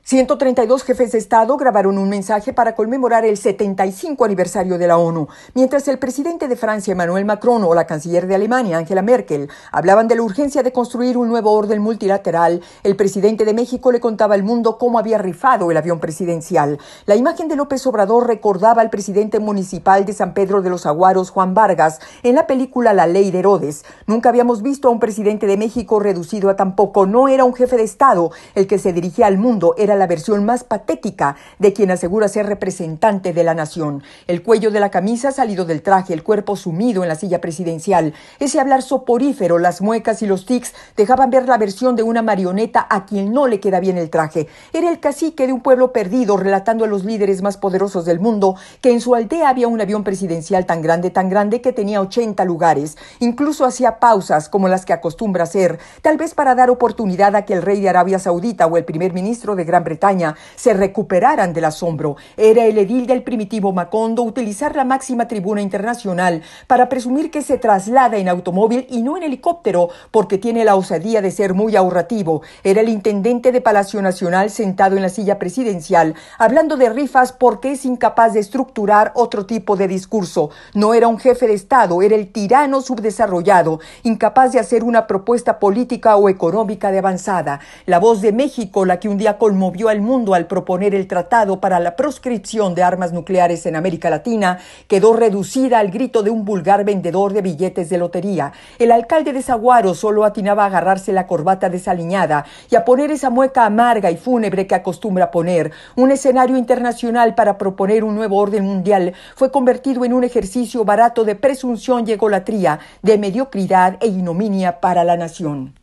132 0.07 0.83
jefes 0.83 1.13
de 1.13 1.17
Estado 1.17 1.57
grabaron 1.57 1.97
un 1.97 2.09
mensaje 2.09 2.53
para 2.53 2.75
conmemorar 2.75 3.25
el 3.25 3.37
75 3.37 4.23
aniversario 4.23 4.77
de 4.77 4.85
la 4.85 4.99
ONU, 4.99 5.27
mientras 5.55 5.87
el 5.87 5.97
presidente 5.97 6.47
de 6.47 6.55
Francia, 6.55 6.91
Emmanuel 6.91 7.25
Macron, 7.25 7.63
o 7.63 7.73
la 7.73 7.87
canciller 7.87 8.27
de 8.27 8.35
Alemania, 8.35 8.77
Angela 8.77 9.01
Merkel, 9.01 9.49
hablaban 9.71 10.07
de 10.07 10.13
la 10.13 10.21
urgencia 10.21 10.61
de 10.61 10.71
construir 10.71 11.17
un 11.17 11.27
nuevo 11.27 11.53
orden 11.53 11.81
multilateral. 11.81 12.61
El 12.83 12.95
presidente 12.95 13.45
de 13.45 13.55
México 13.55 13.91
le 13.91 13.99
contaba 13.99 14.35
al 14.35 14.43
mundo 14.43 14.77
cómo 14.77 14.99
había 14.99 15.17
rifado 15.17 15.71
el 15.71 15.77
avión 15.77 15.99
presidencial. 15.99 16.77
La 17.07 17.15
imagen 17.15 17.47
de 17.47 17.55
López 17.55 17.87
Obrador 17.87 18.27
recordaba 18.27 18.83
al 18.83 18.91
presidente 18.91 19.39
municipal 19.39 20.05
de 20.05 20.13
San 20.13 20.35
Pedro 20.35 20.61
de 20.61 20.69
los 20.69 20.85
Aguaros, 20.85 21.31
Juan 21.31 21.55
Vargas, 21.55 21.99
en 22.21 22.35
la 22.35 22.45
película 22.45 22.93
La 22.93 23.07
Ley 23.07 23.31
de 23.31 23.39
Herodes. 23.39 23.85
Nunca 24.05 24.29
habíamos 24.29 24.61
visto 24.61 24.87
a 24.87 24.91
un 24.91 24.99
presidente 24.99 25.47
de 25.47 25.57
México 25.57 25.99
reducido 25.99 26.51
a 26.51 26.55
tan 26.55 26.75
poco. 26.75 27.07
No 27.07 27.27
era 27.27 27.43
un 27.43 27.55
jefe 27.55 27.75
de 27.75 27.83
Estado 27.83 28.29
el 28.53 28.67
que 28.67 28.77
se 28.77 28.93
dirigía 28.93 29.25
al 29.25 29.39
mundo, 29.39 29.73
era 29.79 29.94
la 29.95 30.07
versión 30.07 30.45
más 30.45 30.63
patética 30.63 31.35
de 31.59 31.73
quien 31.73 31.91
asegura 31.91 32.27
ser 32.27 32.45
representante 32.45 33.33
de 33.33 33.43
la 33.43 33.53
nación. 33.53 34.03
El 34.27 34.43
cuello 34.43 34.71
de 34.71 34.79
la 34.79 34.91
camisa 34.91 35.31
salido 35.31 35.65
del 35.65 35.81
traje, 35.81 36.13
el 36.13 36.23
cuerpo 36.23 36.55
sumido 36.55 37.03
en 37.03 37.09
la 37.09 37.15
silla 37.15 37.41
presidencial, 37.41 38.13
ese 38.39 38.59
hablar 38.59 38.81
soporífero, 38.81 39.59
las 39.59 39.81
muecas 39.81 40.21
y 40.21 40.27
los 40.27 40.45
tics 40.45 40.73
dejaban 40.97 41.29
ver 41.29 41.47
la 41.47 41.57
versión 41.57 41.95
de 41.95 42.03
una 42.03 42.21
marioneta 42.21 42.85
a 42.89 43.05
quien 43.05 43.31
no 43.31 43.47
le 43.47 43.59
queda 43.59 43.79
bien 43.79 43.97
el 43.97 44.09
traje. 44.09 44.47
Era 44.73 44.89
el 44.89 44.99
cacique 44.99 45.47
de 45.47 45.53
un 45.53 45.61
pueblo 45.61 45.91
perdido 45.91 46.37
relatando 46.37 46.85
a 46.85 46.87
los 46.87 47.05
líderes 47.05 47.41
más 47.41 47.57
poderosos 47.57 48.05
del 48.05 48.19
mundo 48.19 48.55
que 48.81 48.91
en 48.91 49.01
su 49.01 49.15
aldea 49.15 49.49
había 49.49 49.67
un 49.67 49.81
avión 49.81 50.03
presidencial 50.03 50.65
tan 50.65 50.81
grande, 50.81 51.09
tan 51.09 51.29
grande 51.29 51.61
que 51.61 51.73
tenía 51.73 52.01
80 52.01 52.43
lugares. 52.45 52.97
Incluso 53.19 53.65
hacía 53.65 53.99
pausas 53.99 54.49
como 54.49 54.67
las 54.67 54.85
que 54.85 54.93
acostumbra 54.93 55.43
hacer, 55.43 55.79
tal 56.01 56.17
vez 56.17 56.33
para 56.33 56.55
dar 56.55 56.69
oportunidad 56.69 57.35
a 57.35 57.45
que 57.45 57.53
el 57.53 57.61
rey 57.61 57.79
de 57.81 57.89
Arabia 57.89 58.19
Saudita 58.19 58.67
o 58.67 58.77
el 58.77 58.85
primer 58.85 59.13
ministro 59.13 59.55
de 59.55 59.63
Gran 59.63 59.84
Bretaña 59.85 60.35
se 60.57 60.73
recuperaran 60.73 61.53
del 61.53 61.63
asombro. 61.63 62.17
Era 62.35 62.65
el 62.65 62.77
edil 62.77 63.07
del 63.07 63.23
primitivo 63.23 63.71
Macondo 63.71 64.23
utilizar 64.23 64.75
la 64.75 64.83
máxima 64.83 65.29
tribuna 65.29 65.61
internacional 65.61 66.41
para 66.67 66.89
presumir 66.89 67.31
que 67.31 67.41
se 67.41 67.57
traslada 67.57 68.17
en 68.17 68.27
automóvil 68.27 68.85
y 68.89 69.01
no 69.01 69.15
en 69.15 69.23
helicóptero, 69.23 69.89
porque 70.11 70.37
tiene 70.37 70.65
la 70.65 70.75
osadía 70.75 71.21
de 71.21 71.31
ser 71.31 71.53
muy 71.53 71.77
ahorrativo. 71.77 72.41
Era 72.63 72.81
el 72.81 72.89
intendente 72.89 73.53
de 73.53 73.61
Palacio 73.61 74.01
Nacional 74.01 74.49
sentado 74.49 74.97
en 74.97 75.03
la 75.03 75.09
silla 75.09 75.39
presidencial, 75.39 76.15
hablando 76.37 76.75
de 76.75 76.89
rifas 76.89 77.31
porque 77.31 77.71
es 77.71 77.85
incapaz 77.85 78.33
de 78.33 78.39
estructurar 78.39 79.11
otro 79.15 79.45
tipo 79.45 79.75
de 79.75 79.87
discurso. 79.87 80.49
No 80.73 80.93
era 80.93 81.07
un 81.07 81.19
jefe 81.19 81.47
de 81.47 81.53
Estado, 81.53 82.01
era 82.01 82.15
el 82.15 82.31
tirano 82.31 82.81
subdesarrollado, 82.81 83.79
incapaz 84.03 84.51
de 84.51 84.59
hacer 84.59 84.83
una 84.83 85.05
propuesta 85.05 85.59
política 85.59 86.15
o 86.15 86.29
económica 86.29 86.91
de 86.91 86.97
avanzada. 86.97 87.59
La 87.85 87.99
voz 87.99 88.21
de 88.21 88.31
México, 88.31 88.85
la 88.85 88.99
que 88.99 89.09
un 89.09 89.17
día 89.17 89.37
conmovió 89.37 89.74
al 89.83 90.01
mundo 90.01 90.33
al 90.33 90.47
proponer 90.47 90.95
el 90.95 91.05
tratado 91.07 91.59
para 91.59 91.79
la 91.79 91.95
proscripción 91.95 92.73
de 92.73 92.83
armas 92.83 93.11
nucleares 93.11 93.65
en 93.65 93.75
América 93.75 94.09
Latina, 94.09 94.59
quedó 94.87 95.13
reducida 95.13 95.79
al 95.79 95.91
grito 95.91 96.23
de 96.23 96.29
un 96.29 96.45
vulgar 96.45 96.85
vendedor 96.85 97.33
de 97.33 97.41
billetes 97.41 97.89
de 97.89 97.97
lotería. 97.97 98.53
El 98.79 98.91
alcalde 98.91 99.33
de 99.33 99.43
Zaguaro 99.43 99.93
solo 99.93 100.23
atinaba 100.23 100.63
a 100.63 100.67
agarrarse 100.67 101.11
la 101.11 101.27
corbata 101.27 101.69
desaliñada 101.69 102.45
y 102.71 102.75
a 102.75 102.85
poner 102.85 103.11
esa 103.11 103.29
mueca 103.29 103.65
amarga 103.65 104.09
y 104.09 104.17
fúnebre 104.17 104.65
que 104.65 104.75
acostumbra 104.75 105.29
poner. 105.29 105.71
Un 105.95 106.11
escenario 106.11 106.57
internacional 106.57 107.35
para 107.35 107.57
proponer 107.57 108.03
un 108.03 108.15
nuevo 108.15 108.37
orden 108.37 108.63
mundial 108.63 109.13
fue 109.35 109.51
convertido 109.51 110.05
en 110.05 110.13
un 110.13 110.23
ejercicio 110.23 110.85
barato 110.85 111.25
de 111.25 111.35
presunción 111.35 112.07
y 112.07 112.13
egolatría, 112.13 112.79
de 113.01 113.17
mediocridad 113.17 113.97
e 113.99 114.07
ignominia 114.07 114.79
para 114.79 115.03
la 115.03 115.17
nación. 115.17 115.73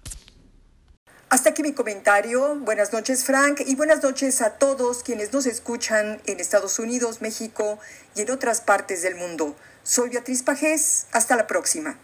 Hasta 1.32 1.48
aquí 1.48 1.62
mi 1.62 1.72
comentario. 1.72 2.56
Buenas 2.56 2.92
noches 2.92 3.24
Frank 3.24 3.62
y 3.66 3.74
buenas 3.74 4.02
noches 4.02 4.42
a 4.42 4.58
todos 4.58 5.02
quienes 5.02 5.32
nos 5.32 5.46
escuchan 5.46 6.20
en 6.26 6.40
Estados 6.40 6.78
Unidos, 6.78 7.22
México 7.22 7.78
y 8.14 8.20
en 8.20 8.30
otras 8.30 8.60
partes 8.60 9.00
del 9.00 9.14
mundo. 9.14 9.56
Soy 9.82 10.10
Beatriz 10.10 10.42
Pajés. 10.42 11.06
Hasta 11.10 11.34
la 11.34 11.46
próxima. 11.46 11.96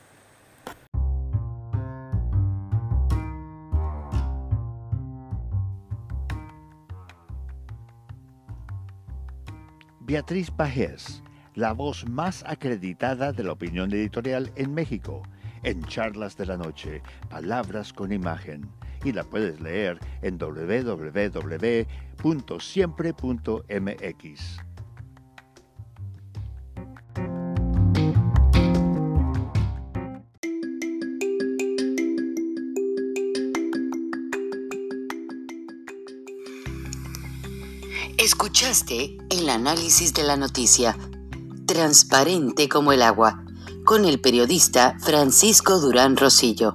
Beatriz 10.01 10.51
Pajés, 10.51 11.23
la 11.55 11.73
voz 11.73 12.09
más 12.09 12.45
acreditada 12.47 13.33
de 13.33 13.45
la 13.45 13.53
opinión 13.53 13.93
editorial 13.93 14.51
en 14.57 14.73
México, 14.73 15.21
en 15.65 15.85
Charlas 15.85 16.35
de 16.39 16.47
la 16.47 16.57
Noche, 16.57 17.03
Palabras 17.29 17.93
con 17.93 18.11
Imagen. 18.11 18.78
Y 19.05 19.13
la 19.13 19.25
puedes 19.25 19.61
leer 19.61 19.99
en 20.23 20.39
www.siempre.mx. 20.39 21.09
Escuchaste 38.19 39.17
el 39.31 39.49
análisis 39.49 40.13
de 40.13 40.25
la 40.25 40.37
noticia, 40.37 40.97
transparente 41.67 42.69
como 42.69 42.93
el 42.93 43.03
agua, 43.03 43.45
con 43.85 44.05
el 44.05 44.21
periodista 44.21 44.97
Francisco 45.01 45.79
Durán 45.79 46.17
Rosillo. 46.17 46.75